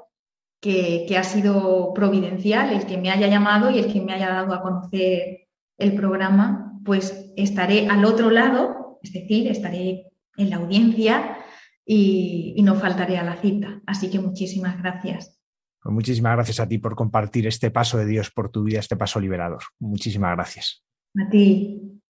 [0.60, 4.54] que, ha sido providencial el que me haya llamado y el que me haya dado
[4.54, 5.48] a conocer
[5.78, 11.38] el programa, pues estaré al otro lado, es decir, estaré en la audiencia
[11.86, 13.82] y, no faltaré a la cita.
[13.86, 15.40] Así que muchísimas gracias.
[15.82, 18.96] Pues muchísimas gracias a ti por compartir este paso de Dios por tu vida, este
[18.96, 19.62] paso liberador.
[19.80, 20.84] Muchísimas gracias.
[21.16, 22.02] A ti.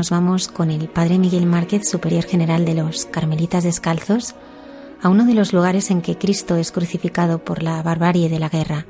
[0.00, 4.34] Nos vamos con el Padre Miguel Márquez, Superior General de los Carmelitas Descalzos,
[5.02, 8.48] a uno de los lugares en que Cristo es crucificado por la barbarie de la
[8.48, 8.86] guerra.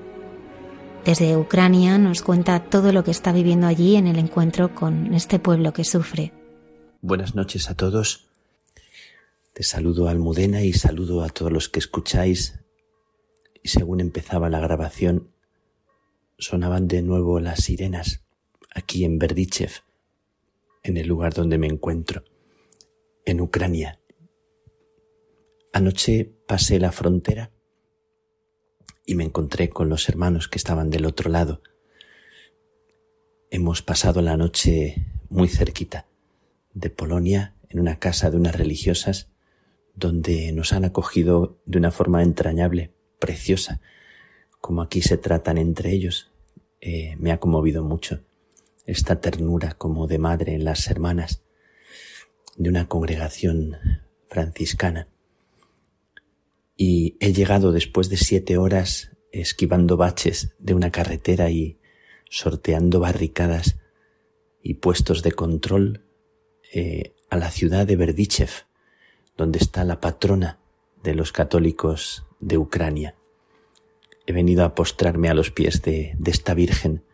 [1.05, 5.41] Desde Ucrania nos cuenta todo lo que está viviendo allí en el encuentro con este
[5.41, 6.33] pueblo que sufre.
[7.01, 8.29] Buenas noches a todos.
[9.53, 12.61] Te saludo Almudena y saludo a todos los que escucháis.
[13.65, 15.33] Y según empezaba la grabación,
[16.39, 18.21] sonaban de nuevo las sirenas
[18.73, 19.83] aquí en Berdichev,
[20.83, 22.24] en el lugar donde me encuentro,
[23.24, 24.01] en Ucrania.
[25.72, 27.53] Anoche pasé la frontera
[29.07, 31.63] y me encontré con los hermanos que estaban del otro lado.
[33.50, 36.07] Hemos pasado la noche muy cerquita
[36.72, 39.29] de Polonia, en una casa de unas religiosas,
[39.95, 43.80] donde nos han acogido de una forma entrañable, preciosa,
[44.61, 46.33] como aquí se tratan entre ellos.
[46.80, 48.25] Eh, me ha conmovido mucho
[48.87, 51.43] esta ternura como de madre en las hermanas
[52.57, 53.77] de una congregación
[54.29, 55.09] franciscana.
[56.77, 61.79] Y he llegado después de siete horas esquivando baches de una carretera y
[62.29, 63.77] sorteando barricadas
[64.63, 66.05] y puestos de control
[66.73, 68.51] eh, a la ciudad de Berdichev,
[69.37, 70.59] donde está la patrona
[71.03, 73.15] de los católicos de Ucrania.
[74.27, 77.05] He venido a postrarme a los pies de, de esta Virgen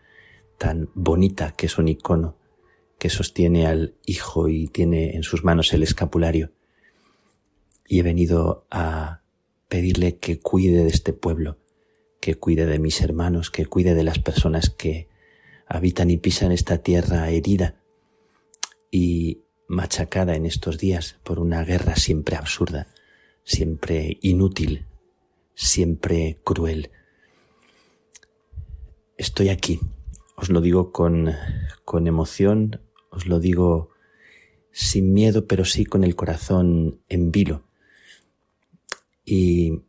[0.58, 2.36] tan bonita que es un icono
[2.98, 6.50] que sostiene al Hijo y tiene en sus manos el escapulario.
[7.86, 9.22] Y he venido a
[9.68, 11.58] pedirle que cuide de este pueblo,
[12.20, 15.08] que cuide de mis hermanos, que cuide de las personas que
[15.66, 17.76] habitan y pisan esta tierra herida
[18.90, 22.86] y machacada en estos días por una guerra siempre absurda,
[23.44, 24.86] siempre inútil,
[25.54, 26.90] siempre cruel.
[29.16, 29.80] Estoy aquí,
[30.36, 31.32] os lo digo con,
[31.84, 32.80] con emoción,
[33.10, 33.90] os lo digo
[34.70, 37.66] sin miedo, pero sí con el corazón en vilo
[39.26, 39.82] y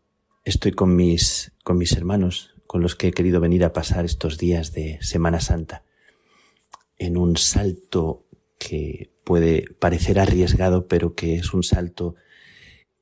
[0.44, 4.38] estoy con mis, con mis hermanos, con los que he querido venir a pasar estos
[4.38, 5.86] días de Semana Santa,
[6.98, 8.26] en un salto
[8.58, 12.16] que puede parecer arriesgado, pero que es un salto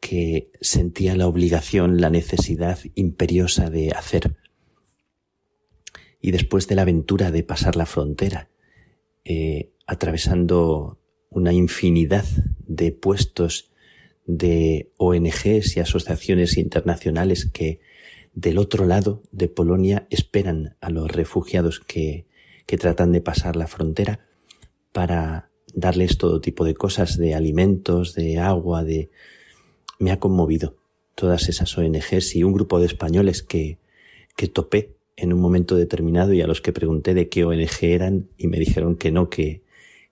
[0.01, 4.35] que sentía la obligación, la necesidad imperiosa de hacer.
[6.25, 8.49] Y después de la aventura de pasar la frontera,
[9.25, 10.97] eh, atravesando
[11.29, 12.25] una infinidad
[12.65, 13.69] de puestos
[14.25, 17.79] de ONGs y asociaciones internacionales que
[18.33, 22.25] del otro lado de Polonia esperan a los refugiados que,
[22.65, 24.25] que tratan de pasar la frontera
[24.93, 29.11] para darles todo tipo de cosas, de alimentos, de agua, de...
[29.99, 30.75] Me ha conmovido
[31.13, 33.77] todas esas ONGs y un grupo de españoles que,
[34.35, 38.29] que topé en un momento determinado y a los que pregunté de qué ONG eran
[38.37, 39.63] y me dijeron que no, que,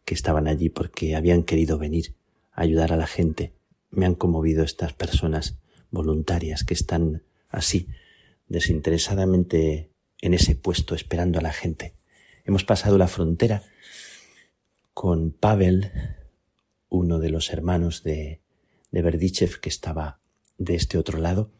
[0.06, 2.16] que estaban allí porque habían querido venir
[2.54, 3.54] a ayudar a la gente
[3.94, 5.58] me han conmovido estas personas
[5.92, 7.88] voluntarias que están así,
[8.48, 11.94] desinteresadamente en ese puesto esperando a la gente.
[12.46, 13.64] Hemos pasado la frontera
[14.94, 15.92] con Pavel,
[16.90, 18.42] uno de los hermanos de,
[18.92, 20.20] de Berdichev que estaba
[20.58, 21.52] de este otro lado.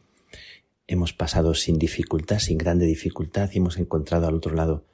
[0.86, 4.84] Hemos pasado sin dificultad, sin grande dificultad, y hemos encontrado al otro lado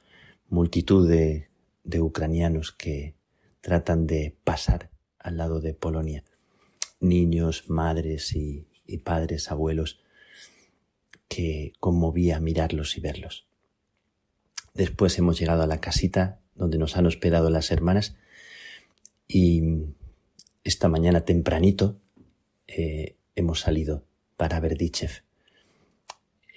[0.49, 1.49] multitud de,
[1.83, 3.15] de ucranianos que
[3.61, 4.89] tratan de pasar
[5.19, 6.23] al lado de Polonia
[7.01, 8.67] niños, madres y,
[9.03, 9.99] padres, abuelos,
[11.27, 13.47] que conmovía mirarlos y verlos.
[14.73, 18.15] Después hemos llegado a la casita donde nos han hospedado las hermanas
[19.27, 19.63] y
[20.63, 21.99] esta mañana tempranito
[22.67, 24.05] eh, hemos salido
[24.37, 25.23] para Berdichev.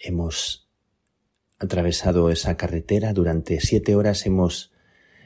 [0.07, 0.69] Hemos
[1.59, 4.71] atravesado esa carretera, durante siete horas hemos,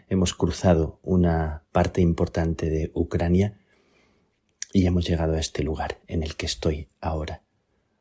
[0.08, 3.58] hemos cruzado una parte importante de Ucrania
[4.72, 7.42] y hemos llegado a este lugar en el que estoy ahora,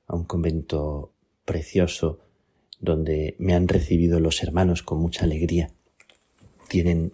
[0.06, 2.20] a un convento precioso
[2.80, 5.72] donde me han recibido los hermanos con mucha alegría.
[6.68, 7.14] Tienen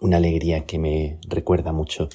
[0.00, 2.08] una alegría que me recuerda mucho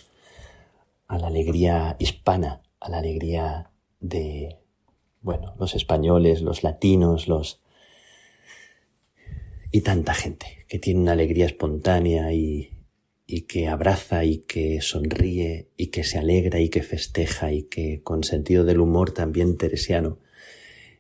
[1.08, 3.72] a la alegría hispana, a la alegría
[4.02, 4.61] de,
[5.22, 7.62] bueno, los españoles, los latinos, los...
[9.72, 12.72] y tanta gente que tiene una alegría espontánea y,
[13.26, 18.02] y que abraza y que sonríe y que se alegra y que festeja y que
[18.04, 20.20] con sentido del humor también teresiano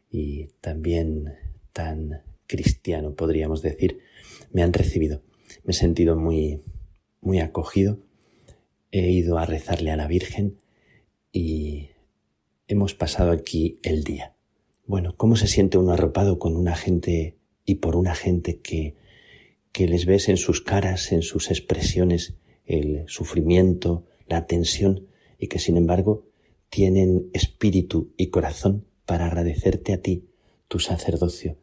[0.09, 1.35] y también
[1.73, 3.99] tan cristiano podríamos decir,
[4.51, 5.21] me han recibido.
[5.63, 6.61] Me he sentido muy,
[7.21, 7.99] muy acogido.
[8.91, 10.57] He ido a rezarle a la Virgen
[11.31, 11.90] y
[12.73, 14.35] hemos pasado aquí el día.
[14.85, 18.95] Bueno, ¿cómo se siente uno arropado con una gente y por una gente que
[19.71, 22.35] que les ves en sus caras, en sus expresiones,
[22.65, 25.07] el sufrimiento, la tensión,
[25.37, 26.25] y que sin embargo
[26.69, 30.29] tienen espíritu y corazón para agradecerte a ti,
[30.67, 31.57] tu sacerdocio,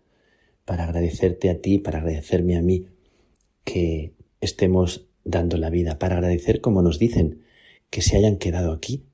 [0.65, 2.87] para agradecerte a ti, para agradecerme a mí
[3.65, 7.43] que estemos dando la vida, para agradecer, como nos dicen,
[7.91, 9.05] que se hayan quedado aquí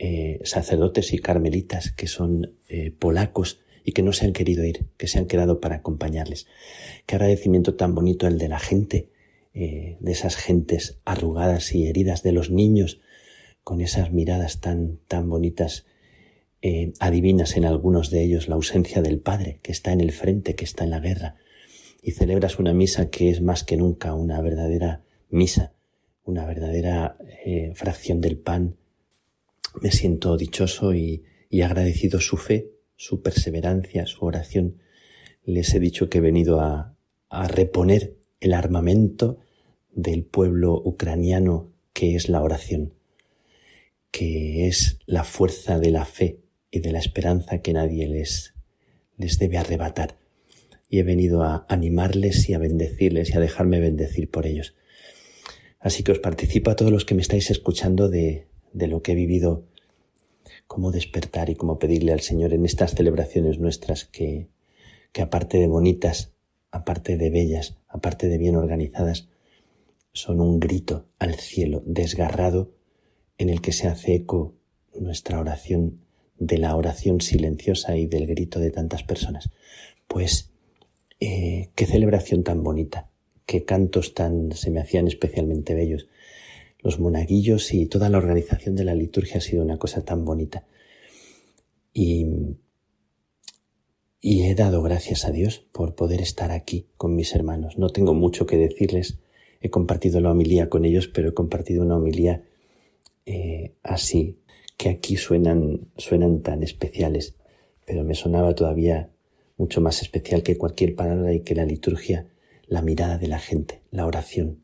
[0.00, 4.86] eh, sacerdotes y carmelitas que son eh, polacos y que no se han querido ir,
[4.96, 6.46] que se han quedado para acompañarles.
[7.04, 9.10] Qué agradecimiento tan bonito el de la gente,
[9.54, 13.00] eh, de esas gentes arrugadas y heridas, de los niños
[13.64, 15.84] con esas miradas tan, tan bonitas.
[17.00, 20.64] adivinas en algunos de ellos la ausencia del Padre, que está en el frente, que
[20.64, 21.36] está en la guerra,
[22.02, 25.72] y celebras una misa que es más que nunca una verdadera misa,
[26.22, 27.16] una verdadera
[27.74, 28.77] fracción del pan
[29.80, 31.24] me siento dichoso y,
[31.62, 34.78] agradecido su fe, su perseverancia, su oración.
[35.44, 36.94] Les he dicho que he venido a,
[37.30, 39.38] a reponer el armamento
[39.92, 42.94] del pueblo ucraniano que es la oración,
[44.10, 46.40] que es la fuerza de la fe
[46.70, 48.54] y de la esperanza que nadie les,
[49.16, 50.18] les debe arrebatar.
[50.88, 54.74] Y he venido a animarles y a bendecirles y a dejarme bendecir por ellos.
[55.80, 59.12] Así que os participo a todos los que me estáis escuchando de, de lo que
[59.12, 59.64] he vivido,
[60.66, 64.48] cómo despertar y cómo pedirle al Señor en estas celebraciones nuestras que,
[65.12, 66.32] que aparte de bonitas,
[66.70, 69.28] aparte de bellas, aparte de bien organizadas,
[70.12, 72.72] son un grito al cielo desgarrado
[73.36, 74.54] en el que se hace eco
[74.98, 76.00] nuestra oración
[76.38, 79.50] de la oración silenciosa y del grito de tantas personas.
[80.06, 80.50] Pues
[81.20, 83.10] eh, qué celebración tan bonita,
[83.46, 86.08] qué cantos tan se me hacían especialmente bellos
[86.80, 90.64] los monaguillos y toda la organización de la liturgia ha sido una cosa tan bonita.
[91.92, 92.26] Y,
[94.20, 97.78] y he dado gracias a Dios por poder estar aquí con mis hermanos.
[97.78, 99.18] No tengo mucho que decirles.
[99.60, 102.44] He compartido la homilía con ellos, pero he compartido una homilía
[103.26, 104.38] eh, así,
[104.76, 107.34] que aquí suenan, suenan tan especiales,
[107.84, 109.10] pero me sonaba todavía
[109.56, 112.28] mucho más especial que cualquier palabra y que la liturgia,
[112.68, 114.62] la mirada de la gente, la oración,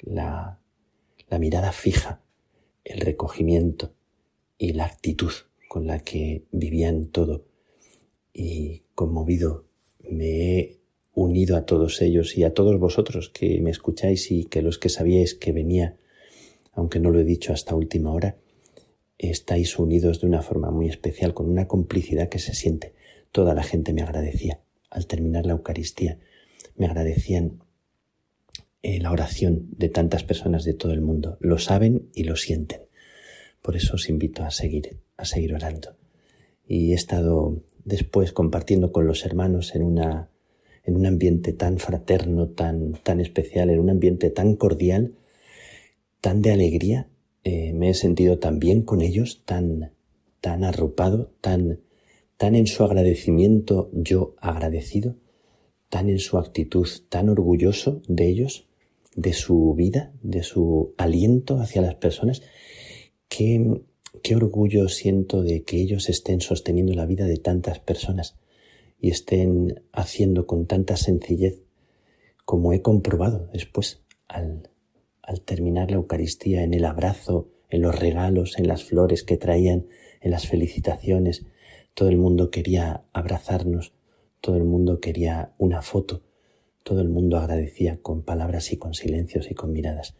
[0.00, 0.60] la,
[1.30, 2.22] la mirada fija,
[2.84, 3.94] el recogimiento
[4.56, 5.32] y la actitud
[5.68, 7.44] con la que vivían todo.
[8.32, 9.66] Y conmovido
[10.00, 10.80] me he
[11.14, 14.88] unido a todos ellos y a todos vosotros que me escucháis y que los que
[14.88, 15.96] sabíais que venía,
[16.72, 18.36] aunque no lo he dicho hasta última hora,
[19.18, 22.94] estáis unidos de una forma muy especial, con una complicidad que se siente.
[23.32, 24.60] Toda la gente me agradecía.
[24.90, 26.18] Al terminar la Eucaristía,
[26.76, 27.64] me agradecían
[28.88, 31.36] eh, la oración de tantas personas de todo el mundo.
[31.40, 32.80] Lo saben y lo sienten.
[33.60, 35.94] Por eso os invito a seguir, a seguir orando.
[36.66, 40.30] Y he estado después compartiendo con los hermanos en una,
[40.84, 45.12] en un ambiente tan fraterno, tan, tan especial, en un ambiente tan cordial,
[46.22, 47.10] tan de alegría.
[47.44, 49.92] Eh, me he sentido tan bien con ellos, tan,
[50.40, 51.80] tan arropado, tan,
[52.38, 55.16] tan en su agradecimiento yo agradecido,
[55.90, 58.67] tan en su actitud, tan orgulloso de ellos,
[59.18, 62.42] de su vida, de su aliento hacia las personas.
[63.28, 63.82] Qué,
[64.22, 68.36] qué orgullo siento de que ellos estén sosteniendo la vida de tantas personas
[69.00, 71.62] y estén haciendo con tanta sencillez
[72.44, 74.70] como he comprobado después al,
[75.20, 79.88] al terminar la Eucaristía, en el abrazo, en los regalos, en las flores que traían,
[80.20, 81.44] en las felicitaciones.
[81.92, 83.94] Todo el mundo quería abrazarnos,
[84.40, 86.22] todo el mundo quería una foto.
[86.88, 90.16] Todo el mundo agradecía con palabras y con silencios y con miradas.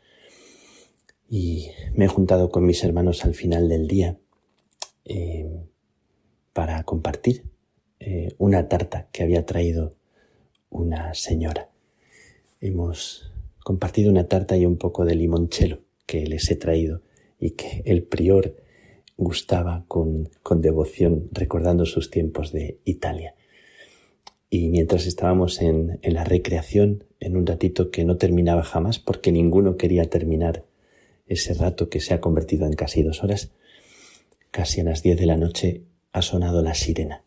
[1.27, 4.19] Y me he juntado con mis hermanos al final del día
[5.07, 5.49] eh,
[6.53, 7.45] para compartir
[8.01, 9.97] eh, una tarta que había traído
[10.69, 11.71] una señora.
[12.61, 13.33] Hemos
[13.65, 17.01] compartido una tarta y un poco de limonchelo que les he traído
[17.41, 18.57] y que el prior
[19.17, 23.35] gustaba con, con devoción recordando sus tiempos de Italia.
[24.51, 29.77] Y mientras estábamos en, la recreación, en un ratito que no terminaba jamás, porque ninguno
[29.77, 30.65] quería terminar
[31.27, 33.51] ese rato que se ha convertido en casi dos horas,
[34.51, 37.25] casi a las diez de la noche ha sonado la sirena.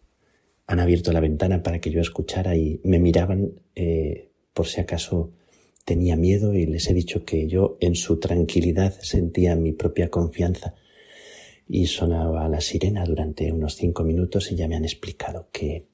[0.66, 5.32] Han abierto la ventana para que yo escuchara y me miraban eh, por si acaso
[5.86, 10.76] tenía miedo y les he dicho que yo en su tranquilidad sentía mi propia confianza
[11.68, 15.91] y sonaba la sirena durante unos cinco minutos y ya me han explicado que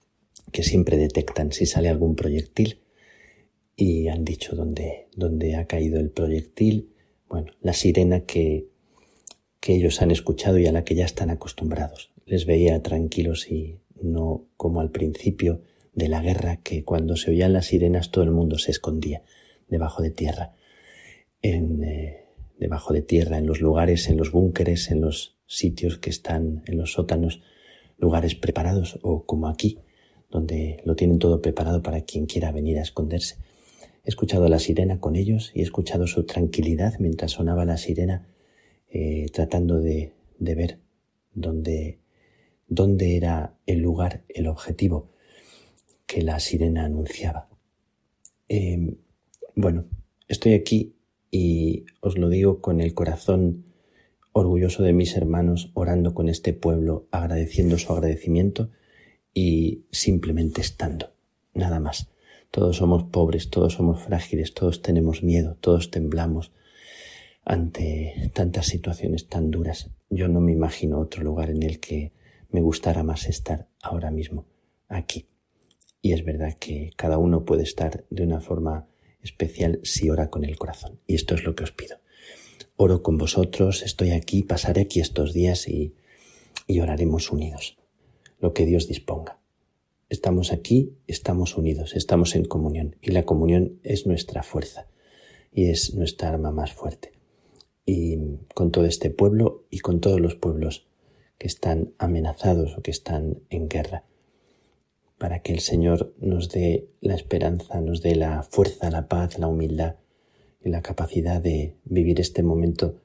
[0.51, 2.79] que siempre detectan si sale algún proyectil
[3.75, 6.93] y han dicho dónde, dónde ha caído el proyectil.
[7.29, 8.67] Bueno, la sirena que,
[9.59, 12.11] que ellos han escuchado y a la que ya están acostumbrados.
[12.25, 15.61] Les veía tranquilos y no como al principio
[15.93, 19.23] de la guerra que cuando se oían las sirenas todo el mundo se escondía
[19.67, 20.53] debajo de tierra.
[21.41, 22.27] En, eh,
[22.59, 26.77] debajo de tierra, en los lugares, en los búnkeres, en los sitios que están en
[26.77, 27.41] los sótanos,
[27.97, 29.79] lugares preparados o como aquí,
[30.29, 33.37] donde lo tienen todo preparado para quien quiera venir a esconderse.
[34.03, 38.27] He escuchado la sirena con ellos y he escuchado su tranquilidad mientras sonaba la sirena,
[38.89, 40.79] eh, tratando de, de ver
[41.33, 41.99] dónde,
[42.67, 45.11] dónde era el lugar, el objetivo
[46.05, 47.49] que la sirena anunciaba.
[48.47, 48.97] Em,
[49.55, 49.85] bueno,
[50.27, 50.95] estoy aquí
[51.29, 53.65] y os lo digo con el corazón
[54.31, 58.69] orgulloso de mis hermanos, orando con este pueblo, agradeciendo su agradecimiento
[59.39, 61.14] y simplemente estando,
[61.53, 62.09] nada más.
[62.49, 66.51] Todos somos pobres, todos somos frágiles, todos tenemos miedo, todos temblamos
[67.45, 69.91] ante tantas situaciones tan duras.
[70.09, 72.14] Yo no me imagino otro lugar en el que
[72.49, 74.47] me gustara más estar ahora mismo,
[74.88, 75.27] aquí.
[76.01, 78.88] Y es verdad que cada uno puede estar de una forma
[79.22, 80.99] especial si ora con el corazón.
[81.05, 81.99] Y esto es lo que os pido.
[82.76, 85.93] Oro con vosotros, estoy aquí, pasaré aquí estos días y,
[86.65, 87.76] y oraremos unidos.
[88.39, 89.39] Lo que Dios disponga.
[90.09, 94.88] Estamos aquí, estamos unidos, estamos en comunión y la comunión es nuestra fuerza
[95.51, 97.14] y es nuestra arma más fuerte.
[97.85, 98.18] Y
[98.53, 100.88] con todo este pueblo y con todos los pueblos
[101.38, 104.03] que están amenazados o que están en guerra,
[105.18, 109.47] para que el Señor nos dé la esperanza, nos dé la fuerza, la paz, la
[109.47, 109.95] humildad
[110.64, 113.01] y la capacidad de vivir este momento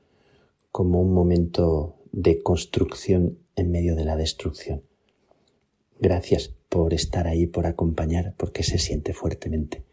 [0.71, 4.83] como un momento de construcción en medio de la destrucción.
[6.01, 9.85] Gracias por estar ahí, por acompañar, porque se siente fuertemente.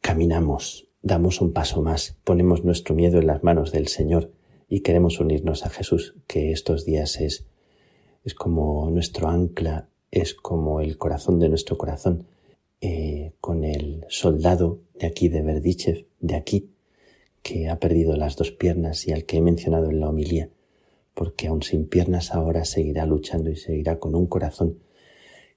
[0.00, 4.32] Caminamos, damos un paso más, ponemos nuestro miedo en las manos del Señor
[4.68, 7.46] y queremos unirnos a Jesús, que estos días es,
[8.24, 12.26] es como nuestro ancla es como el corazón de nuestro corazón,
[12.80, 16.70] eh, con el soldado de aquí de Verdichev, de aquí,
[17.42, 20.50] que ha perdido las dos piernas y al que he mencionado en la homilía,
[21.16, 24.80] porque aun sin piernas ahora seguirá luchando y seguirá con un corazón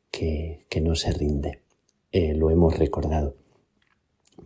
[0.09, 1.63] que, que no se rinde.
[2.13, 3.35] Eh, lo hemos recordado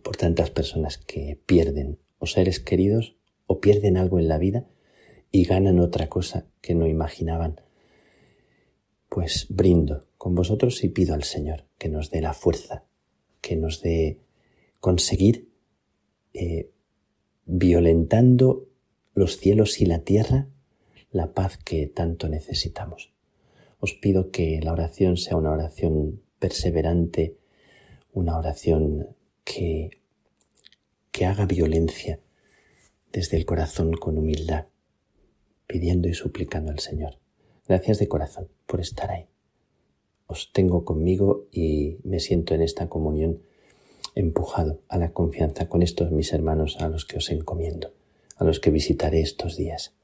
[0.02, 3.16] por tantas personas que pierden o seres queridos
[3.46, 4.66] o pierden algo en la vida
[5.30, 7.60] y ganan otra cosa que no imaginaban
[9.08, 12.86] pues brindo con vosotros y pido al Señor que nos dé la fuerza,
[13.40, 14.18] que nos dé
[14.80, 15.48] conseguir
[16.32, 16.72] eh,
[17.46, 18.66] violentando
[19.14, 20.48] los cielos y la tierra
[21.14, 23.12] la paz que tanto necesitamos.
[23.78, 27.36] Os pido que la oración sea una oración perseverante,
[28.12, 29.14] una oración
[29.44, 29.90] que,
[31.12, 32.18] que haga violencia
[33.12, 34.66] desde el corazón con humildad,
[35.68, 37.20] pidiendo y suplicando al Señor.
[37.68, 39.28] Gracias de corazón por estar ahí.
[40.26, 43.40] Os tengo conmigo y me siento en esta comunión
[44.16, 47.94] empujado a la confianza con estos mis hermanos a los que os encomiendo,
[48.36, 49.94] a los que visitaré estos días.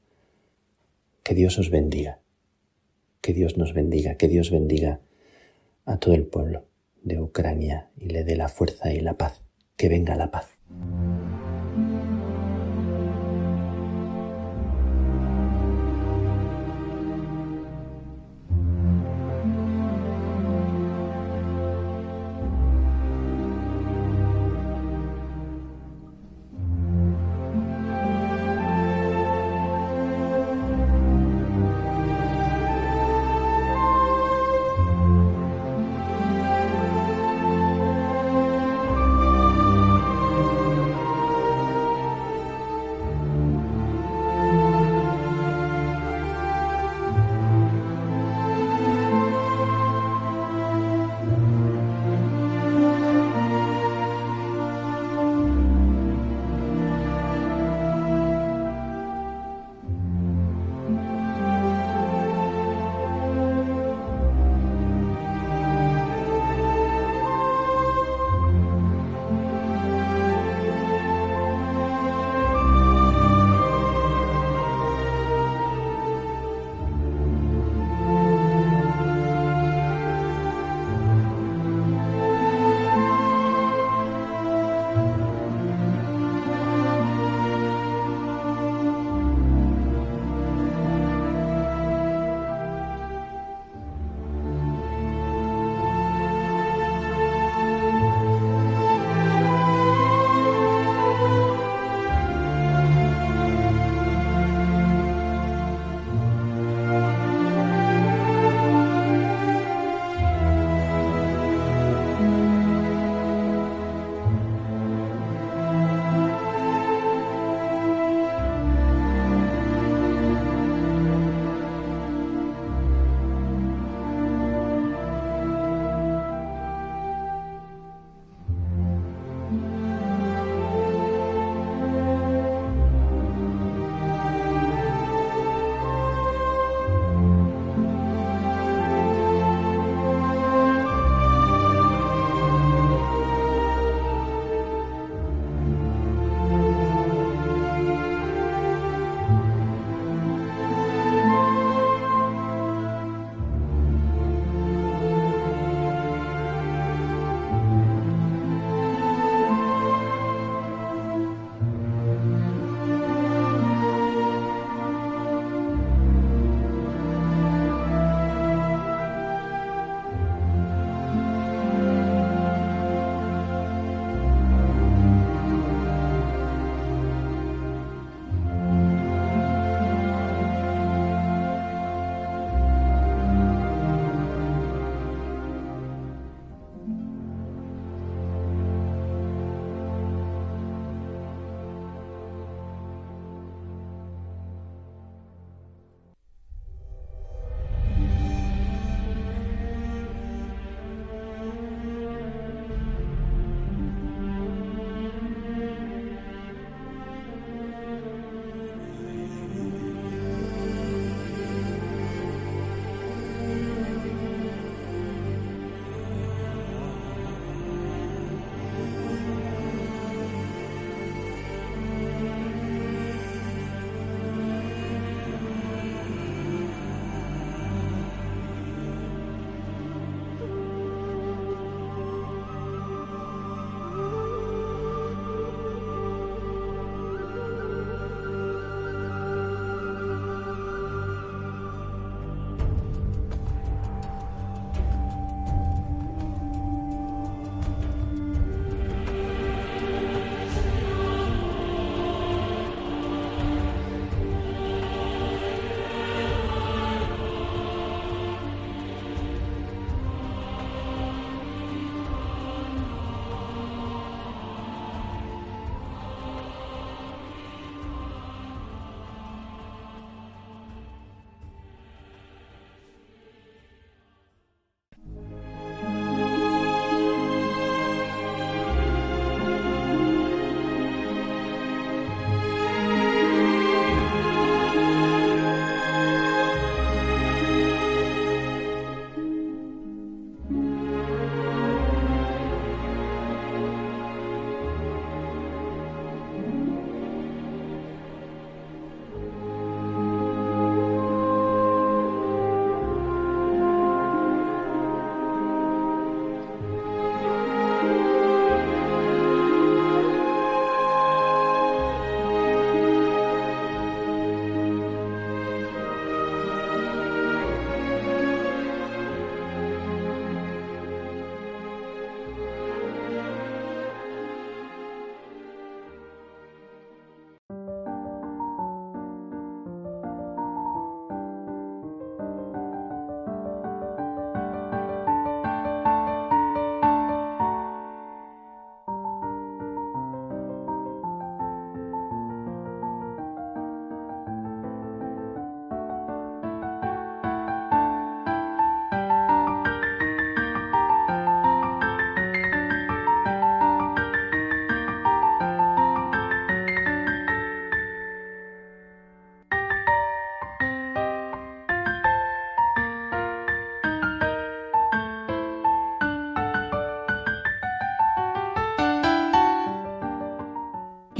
[1.31, 2.19] Que Dios os bendiga,
[3.21, 4.99] que Dios nos bendiga, que Dios bendiga
[5.85, 6.67] a todo el pueblo
[7.03, 9.41] de Ucrania y le dé la fuerza y la paz,
[9.77, 10.49] que venga la paz.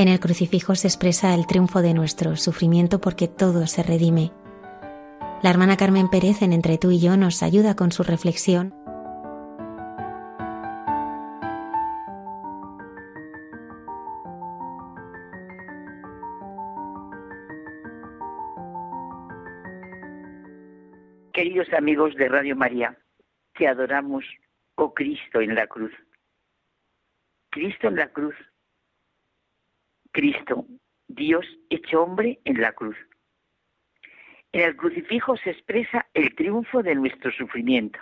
[0.02, 4.32] En el crucifijo se expresa el triunfo de nuestro sufrimiento porque todo se redime.
[5.44, 8.74] La hermana Carmen Pérez en Entre tú y yo nos ayuda con su reflexión
[21.32, 22.98] Queridos amigos de Radio María,
[23.54, 24.26] te adoramos,
[24.78, 25.94] oh Cristo en la cruz.
[27.52, 28.34] Cristo en la cruz.
[30.12, 30.66] Cristo,
[31.08, 32.98] Dios hecho hombre en la cruz.
[34.52, 38.00] En el crucifijo se expresa el triunfo de nuestro sufrimiento,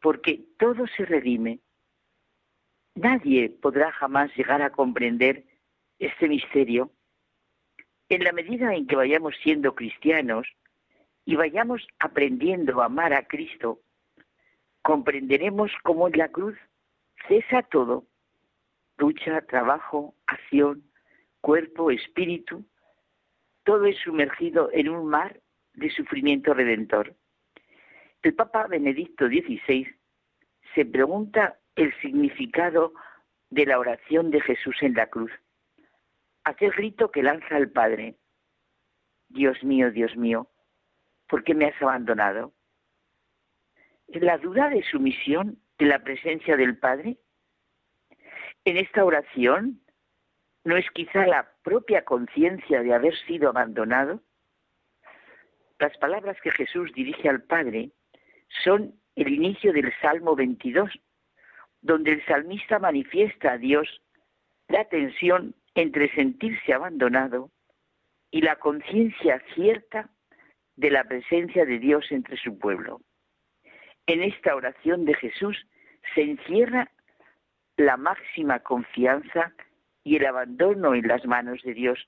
[0.00, 1.60] porque todo se redime.
[2.94, 5.44] Nadie podrá jamás llegar a comprender
[5.98, 6.92] este misterio.
[8.08, 10.46] En la medida en que vayamos siendo cristianos,
[11.28, 13.82] y vayamos aprendiendo a amar a Cristo,
[14.80, 16.56] comprenderemos cómo en la cruz
[17.28, 18.06] cesa todo,
[18.96, 20.87] lucha, trabajo, acción,
[21.40, 22.64] cuerpo, espíritu,
[23.64, 25.40] todo es sumergido en un mar
[25.74, 27.14] de sufrimiento redentor.
[28.22, 29.86] El Papa Benedicto XVI
[30.74, 32.92] se pregunta el significado
[33.50, 35.30] de la oración de Jesús en la cruz.
[36.44, 38.16] Aquel grito que lanza al Padre,
[39.28, 40.48] Dios mío, Dios mío,
[41.28, 42.54] ¿por qué me has abandonado?
[44.08, 47.18] La duda de sumisión en la presencia del Padre.
[48.64, 49.80] En esta oración,
[50.68, 54.20] ¿no es quizá la propia conciencia de haber sido abandonado?
[55.78, 57.92] Las palabras que Jesús dirige al Padre
[58.62, 60.90] son el inicio del Salmo 22,
[61.80, 64.02] donde el salmista manifiesta a Dios
[64.68, 67.50] la tensión entre sentirse abandonado
[68.30, 70.10] y la conciencia cierta
[70.76, 73.00] de la presencia de Dios entre su pueblo.
[74.06, 75.66] En esta oración de Jesús
[76.14, 76.90] se encierra
[77.78, 79.54] la máxima confianza
[80.08, 81.98] y el abandono en las manos de Dios,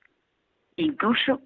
[0.76, 1.42] incluso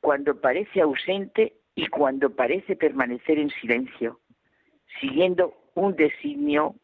[0.00, 4.18] cuando parece ausente y cuando parece permanecer en silencio,
[5.00, 6.74] siguiendo un designio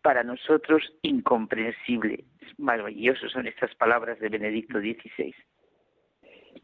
[0.00, 2.24] para nosotros incomprensible.
[2.56, 5.34] Maravillosos son estas palabras de Benedicto XVI.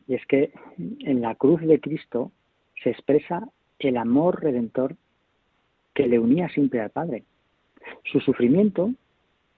[0.06, 2.32] Y es que en la cruz de Cristo
[2.82, 3.46] se expresa
[3.80, 4.96] el amor redentor
[5.92, 7.24] que le unía siempre al Padre.
[8.10, 8.94] Su sufrimiento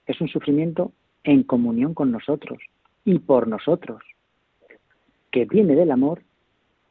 [0.07, 0.93] es un sufrimiento
[1.25, 2.59] en comunión con nosotros
[3.05, 4.03] y por nosotros,
[5.31, 6.23] que viene del amor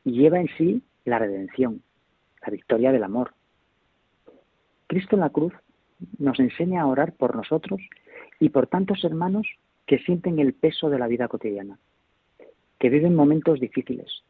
[0.03, 1.81] y lleva en sí la redención,
[2.41, 3.34] la victoria del amor.
[4.88, 5.53] Cristo en la cruz
[6.18, 7.81] nos enseña a orar por nosotros
[8.39, 9.47] y por tantos hermanos
[9.85, 11.77] que sienten el peso de la vida cotidiana
[12.80, 14.23] que viven momentos difíciles,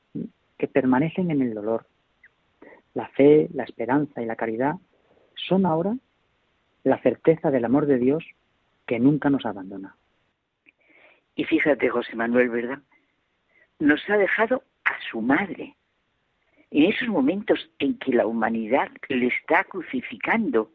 [0.57, 1.85] que permanecen en el dolor.
[2.95, 4.75] La fe, la esperanza y la caridad
[5.47, 5.95] son ahora
[6.83, 8.23] la certeza del amor de Dios
[8.89, 9.95] que nunca nos abandona.
[11.35, 12.79] Y fíjate, José Manuel, ¿verdad?
[13.77, 15.75] Nos ha dejado a su madre.
[16.71, 20.71] En esos momentos en que la humanidad le está crucificando,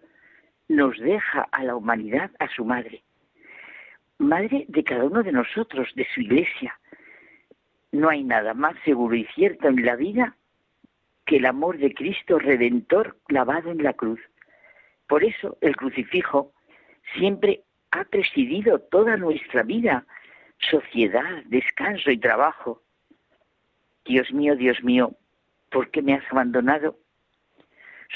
[0.69, 3.03] nos deja a la humanidad a su madre.
[4.19, 6.79] Madre de cada uno de nosotros, de su iglesia,
[7.91, 10.37] no hay nada más seguro y cierto en la vida
[11.27, 14.21] que el amor de Cristo redentor clavado en la cruz.
[15.09, 16.53] Por eso el crucifijo
[17.17, 17.64] siempre
[17.95, 20.05] ha presidido toda nuestra vida,
[20.59, 22.83] sociedad, descanso y trabajo.
[24.05, 25.13] Dios mío, Dios mío,
[25.71, 26.97] ¿por qué me has abandonado?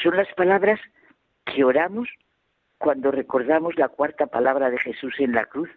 [0.03, 0.81] Son las palabras
[1.45, 2.09] que oramos
[2.79, 5.71] cuando recordamos la cuarta palabra de Jesús en la cruz,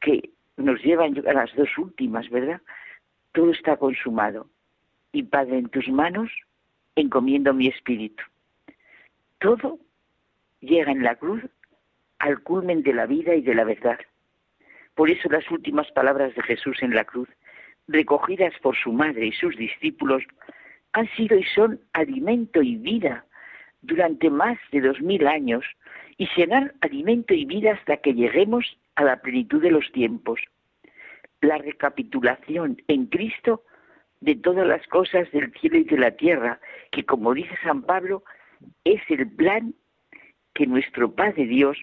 [0.00, 2.60] que nos llevan a las dos últimas, ¿verdad?
[3.32, 4.48] todo está consumado.
[5.12, 6.30] Y Padre, en tus manos
[6.96, 8.22] encomiendo mi espíritu.
[9.38, 9.78] Todo
[10.60, 11.42] llega en la cruz
[12.20, 13.98] al culmen de la vida y de la verdad.
[14.94, 17.28] Por eso las últimas palabras de Jesús en la cruz,
[17.88, 20.22] recogidas por su madre y sus discípulos,
[20.92, 23.24] han sido y son alimento y vida
[23.82, 25.64] durante más de dos mil años
[26.16, 30.40] y serán alimento y vida hasta que lleguemos a la plenitud de los tiempos
[31.40, 33.64] la recapitulación en Cristo
[34.20, 36.60] de todas las cosas del cielo y de la tierra,
[36.92, 38.22] que como dice San Pablo,
[38.84, 39.74] es el plan
[40.54, 41.78] que nuestro Padre Dios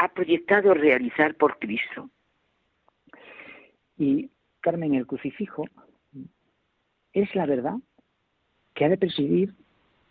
[0.00, 2.08] ha proyectado realizar por Cristo.
[3.98, 5.66] Y Carmen, el crucifijo
[7.12, 7.74] es la verdad
[8.72, 9.54] que ha de presidir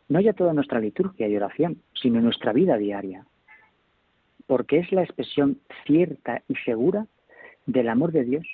[0.07, 3.25] no ya toda nuestra liturgia y oración, sino nuestra vida diaria,
[4.45, 7.07] porque es la expresión cierta y segura
[7.65, 8.45] del amor de Dios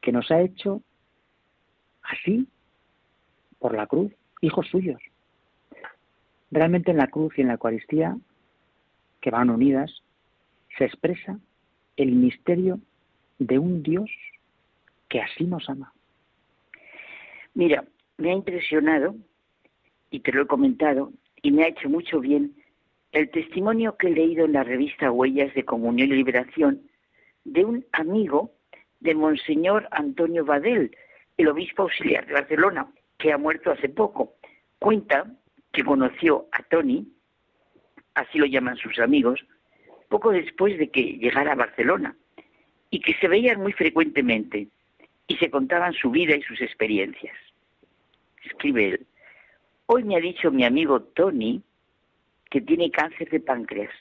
[0.00, 0.82] que nos ha hecho
[2.02, 2.46] así
[3.58, 5.02] por la cruz, hijos suyos.
[6.52, 8.16] Realmente en la cruz y en la Eucaristía,
[9.20, 10.02] que van unidas,
[10.76, 11.38] se expresa
[11.96, 12.80] el misterio
[13.38, 14.10] de un Dios
[15.08, 15.92] que así nos ama.
[17.54, 17.84] Mira,
[18.18, 19.16] me ha impresionado,
[20.10, 22.54] y te lo he comentado, y me ha hecho mucho bien
[23.12, 26.82] el testimonio que he leído en la revista Huellas de Comunión y Liberación
[27.44, 28.52] de un amigo
[29.00, 30.96] de Monseñor Antonio Badel,
[31.36, 32.86] el obispo auxiliar de Barcelona,
[33.18, 34.34] que ha muerto hace poco.
[34.78, 35.26] Cuenta
[35.72, 37.08] que conoció a Tony,
[38.14, 39.44] así lo llaman sus amigos,
[40.08, 42.16] poco después de que llegara a Barcelona,
[42.90, 44.68] y que se veían muy frecuentemente
[45.26, 47.36] y se contaban su vida y sus experiencias.
[48.44, 49.06] Escribe él,
[49.86, 51.62] hoy me ha dicho mi amigo Tony
[52.50, 53.92] que tiene cáncer de páncreas.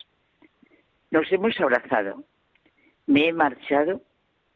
[1.12, 2.24] Nos hemos abrazado,
[3.06, 4.02] me he marchado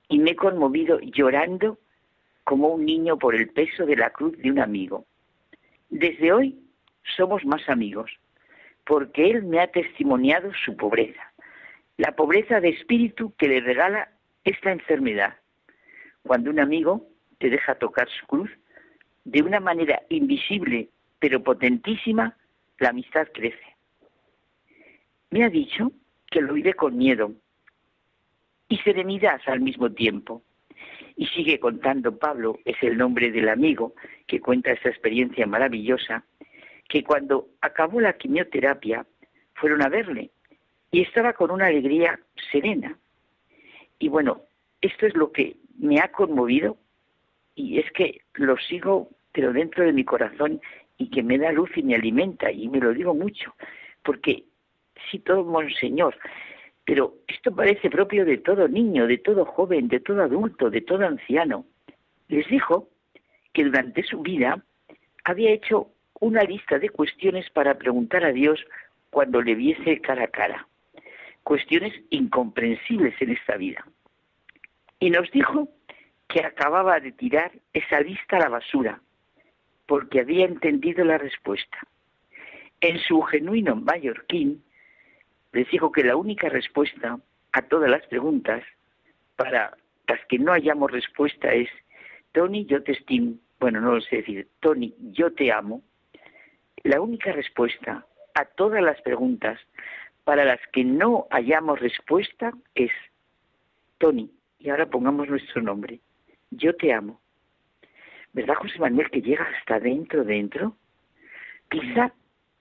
[0.09, 1.77] y me he conmovido llorando
[2.43, 5.05] como un niño por el peso de la cruz de un amigo.
[5.89, 6.59] Desde hoy
[7.15, 8.11] somos más amigos,
[8.85, 11.34] porque él me ha testimoniado su pobreza,
[11.97, 14.10] la pobreza de espíritu que le regala
[14.43, 15.35] esta enfermedad.
[16.23, 17.07] Cuando un amigo
[17.38, 18.51] te deja tocar su cruz,
[19.26, 20.89] de una manera invisible
[21.19, 22.35] pero potentísima,
[22.80, 23.77] la amistad crece.
[25.30, 25.93] Me ha dicho
[26.30, 27.31] que lo vive con miedo
[28.68, 30.43] y serenidad al mismo tiempo.
[31.15, 33.93] Y sigue contando Pablo, es el nombre del amigo
[34.27, 36.26] que cuenta esa experiencia maravillosa,
[36.93, 39.03] que cuando acabó la quimioterapia
[39.55, 40.29] fueron a verle
[40.91, 42.19] y estaba con una alegría
[42.51, 42.95] serena.
[43.97, 44.43] Y bueno,
[44.79, 46.77] esto es lo que me ha conmovido
[47.55, 50.61] y es que lo sigo, pero dentro de mi corazón
[50.99, 53.55] y que me da luz y me alimenta y me lo digo mucho,
[54.03, 54.43] porque
[55.09, 56.15] sí, todo monseñor,
[56.85, 61.07] pero esto parece propio de todo niño, de todo joven, de todo adulto, de todo
[61.07, 61.65] anciano.
[62.27, 62.87] Les dijo
[63.51, 64.63] que durante su vida
[65.23, 65.92] había hecho
[66.23, 68.65] una lista de cuestiones para preguntar a Dios
[69.09, 70.67] cuando le viese cara a cara.
[71.43, 73.85] Cuestiones incomprensibles en esta vida.
[74.99, 75.67] Y nos dijo
[76.29, 79.01] que acababa de tirar esa lista a la basura,
[79.85, 81.77] porque había entendido la respuesta.
[82.79, 84.63] En su genuino mallorquín,
[85.51, 87.19] les dijo que la única respuesta
[87.51, 88.63] a todas las preguntas,
[89.35, 89.75] para
[90.07, 91.69] las que no hayamos respuesta, es,
[92.31, 95.83] Tony, yo te estimo, bueno, no lo sé decir, Tony, yo te amo,
[96.84, 98.05] la única respuesta
[98.35, 99.60] a todas las preguntas
[100.23, 102.91] para las que no hayamos respuesta es,
[103.97, 105.99] Tony, y ahora pongamos nuestro nombre,
[106.51, 107.22] yo te amo.
[108.34, 110.76] ¿Verdad, José Manuel, que llega hasta dentro, dentro?
[111.69, 112.14] Quizá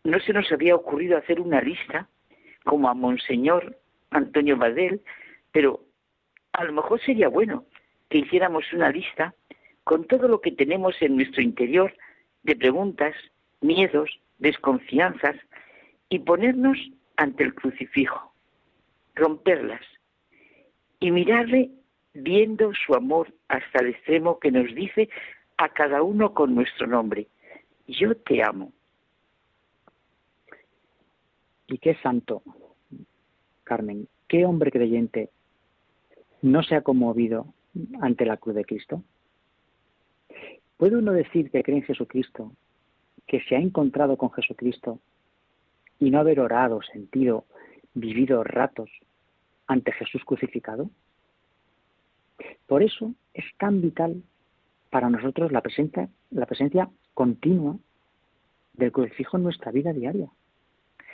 [0.05, 2.09] no se nos había ocurrido hacer una lista
[2.65, 3.79] como a Monseñor
[4.11, 5.01] Antonio Badel,
[5.53, 5.85] pero
[6.53, 7.65] a lo mejor sería bueno
[8.11, 9.35] que hiciéramos una lista
[9.85, 11.95] con todo lo que tenemos en nuestro interior
[12.43, 13.15] de preguntas,
[13.63, 15.37] miedos, desconfianzas
[16.09, 16.77] y ponernos
[17.17, 18.33] ante el crucifijo,
[19.15, 19.83] romperlas
[21.01, 21.71] y mirarle
[22.15, 25.09] viendo su amor hasta el extremo que nos dice
[25.57, 27.29] a cada uno con nuestro nombre,
[27.87, 28.73] yo te amo.
[31.69, 32.43] ¿Y qué santo,
[33.65, 34.09] Carmen?
[34.29, 35.31] ¿Qué hombre creyente
[36.43, 37.47] no se ha conmovido
[38.01, 39.03] ante la cruz de Cristo?
[40.77, 42.53] ¿Puede uno decir que cree en Jesucristo,
[43.27, 44.99] que se ha encontrado con Jesucristo
[45.99, 47.45] y no haber orado, sentido,
[47.95, 48.91] vivido ratos
[49.67, 50.91] ante Jesús crucificado?
[52.67, 54.23] Por eso es tan vital
[54.91, 57.77] para nosotros la presencia, la presencia continua
[58.75, 60.29] del crucifijo en nuestra vida diaria.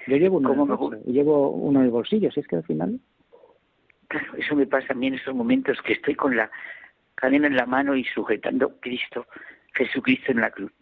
[0.07, 3.01] Yo llevo uno, en llevo uno en el bolsillo, si es que al final...
[4.09, 6.51] Claro, eso me pasa a mí en esos momentos que estoy con la
[7.15, 9.27] cadena en la mano y sujetando Cristo,
[9.75, 10.73] Jesucristo en la cruz.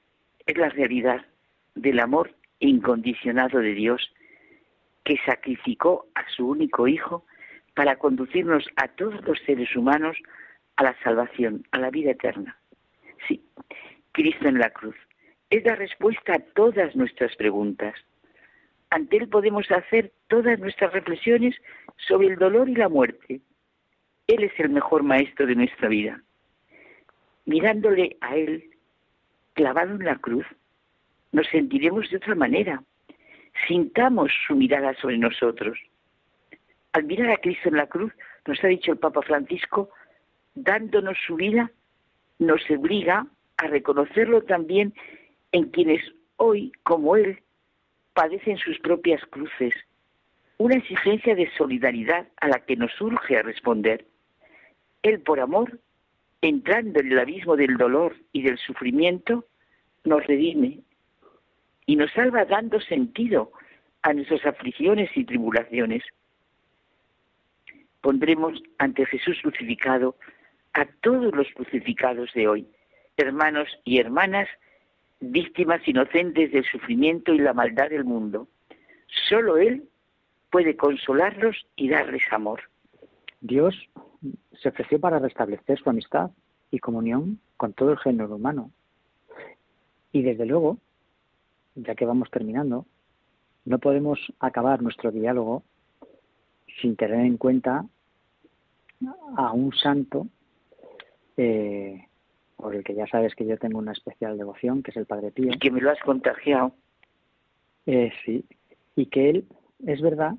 [0.46, 1.26] Es la realidad
[1.74, 4.12] del amor incondicionado de Dios
[5.04, 7.24] que sacrificó a su único Hijo
[7.74, 10.16] para conducirnos a todos los seres humanos
[10.76, 12.58] a la salvación, a la vida eterna.
[13.26, 13.42] Sí,
[14.12, 14.96] Cristo en la cruz.
[15.50, 17.94] Es la respuesta a todas nuestras preguntas.
[18.90, 21.54] Ante Él podemos hacer todas nuestras reflexiones
[21.96, 23.40] sobre el dolor y la muerte.
[24.26, 26.22] Él es el mejor maestro de nuestra vida.
[27.44, 28.75] Mirándole a Él
[29.56, 30.46] clavado en la cruz,
[31.32, 32.84] nos sentiremos de otra manera.
[33.66, 35.78] Sintamos su mirada sobre nosotros.
[36.92, 38.12] Al mirar a Cristo en la cruz,
[38.46, 39.90] nos ha dicho el Papa Francisco,
[40.54, 41.72] dándonos su vida,
[42.38, 43.26] nos obliga
[43.56, 44.94] a reconocerlo también
[45.52, 46.02] en quienes
[46.36, 47.40] hoy, como Él,
[48.12, 49.74] padecen sus propias cruces,
[50.58, 54.06] una exigencia de solidaridad a la que nos urge a responder.
[55.02, 55.78] Él, por amor,
[56.40, 59.44] entrando en el abismo del dolor y del sufrimiento,
[60.04, 60.80] nos redime
[61.86, 63.52] y nos salva dando sentido
[64.02, 66.02] a nuestras aflicciones y tribulaciones.
[68.00, 70.14] pondremos ante Jesús crucificado
[70.74, 72.68] a todos los crucificados de hoy,
[73.16, 74.48] hermanos y hermanas,
[75.18, 78.46] víctimas inocentes del sufrimiento y la maldad del mundo.
[79.28, 79.88] Solo Él
[80.50, 82.62] puede consolarlos y darles amor.
[83.40, 83.74] Dios
[84.60, 86.30] se ofreció para restablecer su amistad
[86.70, 88.70] y comunión con todo el género humano.
[90.12, 90.78] Y desde luego,
[91.74, 92.86] ya que vamos terminando,
[93.64, 95.62] no podemos acabar nuestro diálogo
[96.80, 97.84] sin tener en cuenta
[99.36, 100.26] a un santo
[101.36, 102.06] eh,
[102.56, 105.30] por el que ya sabes que yo tengo una especial devoción, que es el Padre
[105.30, 105.52] Pío.
[105.52, 106.72] Y que me lo has contagiado.
[107.84, 108.44] Eh, sí,
[108.96, 109.44] y que él,
[109.86, 110.34] es verdad,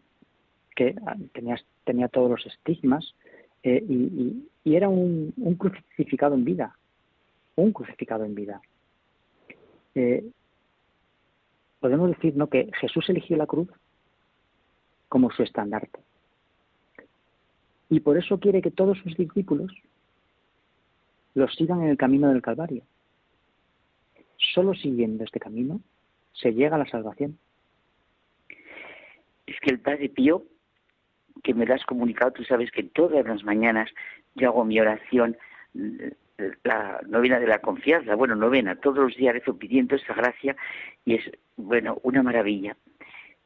[0.76, 1.56] que ah, tenía,
[1.86, 3.16] tenía todos los estigmas
[3.64, 6.78] eh, y, era un, crucificado en vida,
[7.56, 8.62] un crucificado en vida.
[9.96, 10.30] Eh,
[11.80, 12.48] podemos decir ¿no?
[12.48, 13.70] que Jesús eligió la cruz
[15.08, 16.00] como su estandarte.
[17.90, 19.72] Y por eso quiere que todos sus discípulos
[21.34, 22.84] los sigan en el camino del Calvario.
[24.54, 25.80] Solo siguiendo este camino
[26.34, 27.38] se llega a la salvación.
[29.46, 30.44] Es que el Padre Pío,
[31.48, 33.90] que me lo has comunicado, tú sabes que todas las mañanas
[34.36, 35.38] yo hago mi oración,
[36.64, 40.58] la novena de la confianza, bueno, novena, todos los días rezo pidiendo esa gracia
[41.06, 42.76] y es, bueno, una maravilla.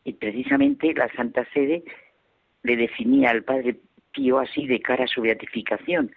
[0.03, 1.83] Y precisamente la Santa Sede
[2.63, 3.77] le definía al Padre
[4.11, 6.11] Pío así de cara a su beatificación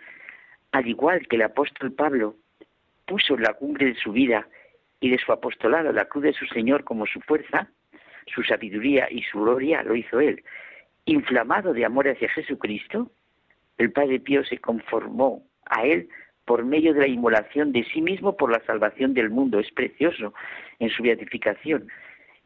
[0.72, 2.34] al igual que el apóstol Pablo
[3.06, 4.48] puso en la cumbre de su vida
[4.98, 7.68] y de su apostolado la cruz de su Señor como su fuerza,
[8.26, 10.42] su sabiduría y su gloria lo hizo él.
[11.06, 13.10] Inflamado de amor hacia Jesucristo,
[13.78, 16.08] el Padre Pío se conformó a él
[16.44, 19.58] por medio de la inmolación de sí mismo por la salvación del mundo.
[19.58, 20.34] Es precioso
[20.78, 21.88] en su beatificación.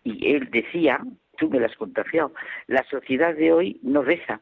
[0.04, 1.00] Y él decía,
[1.36, 2.32] tú me lo has contagiado,
[2.66, 4.40] la sociedad de hoy no reza,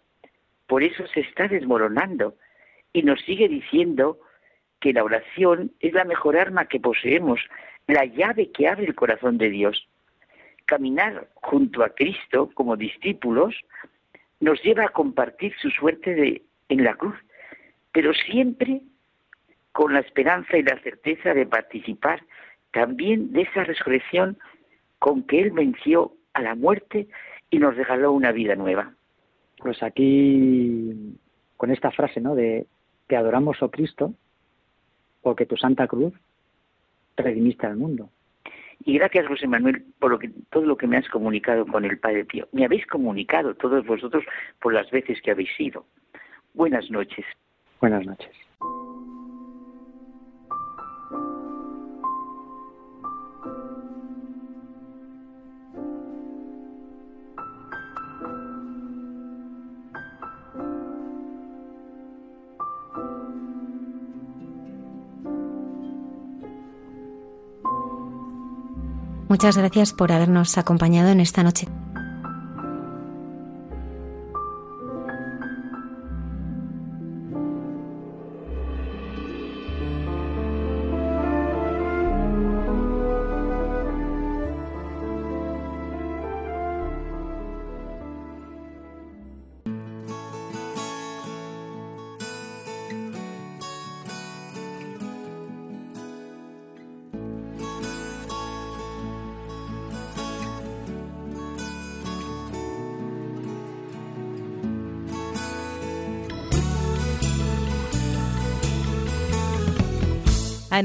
[0.67, 2.37] por eso se está desmoronando
[2.93, 4.19] y nos sigue diciendo
[4.81, 7.41] que la oración es la mejor arma que poseemos,
[7.87, 9.89] la llave que abre el corazón de Dios.
[10.65, 13.55] Caminar junto a Cristo como discípulos
[14.41, 17.17] nos lleva a compartir su suerte de, en la cruz,
[17.93, 18.83] pero siempre
[19.73, 22.23] con la esperanza y la certeza de participar
[22.73, 24.39] también de esa resurrección
[24.99, 27.09] con que Él venció a la muerte
[27.51, 28.95] y nos regaló una vida nueva.
[29.59, 31.17] Pues aquí,
[31.57, 32.35] con esta frase, ¿no?
[32.35, 32.67] De
[33.07, 34.15] te adoramos, oh Cristo,
[35.23, 36.13] porque tu Santa Cruz
[37.17, 38.11] redimiste al mundo.
[38.85, 41.99] Y gracias, José Manuel, por lo que, todo lo que me has comunicado con el
[41.99, 42.49] Padre Pío.
[42.53, 44.25] Me habéis comunicado todos vosotros
[44.61, 45.85] por las veces que habéis ido.
[46.55, 47.25] Buenas noches.
[47.81, 48.31] Buenas noches.
[69.37, 71.69] Muchas gracias por habernos acompañado en esta noche.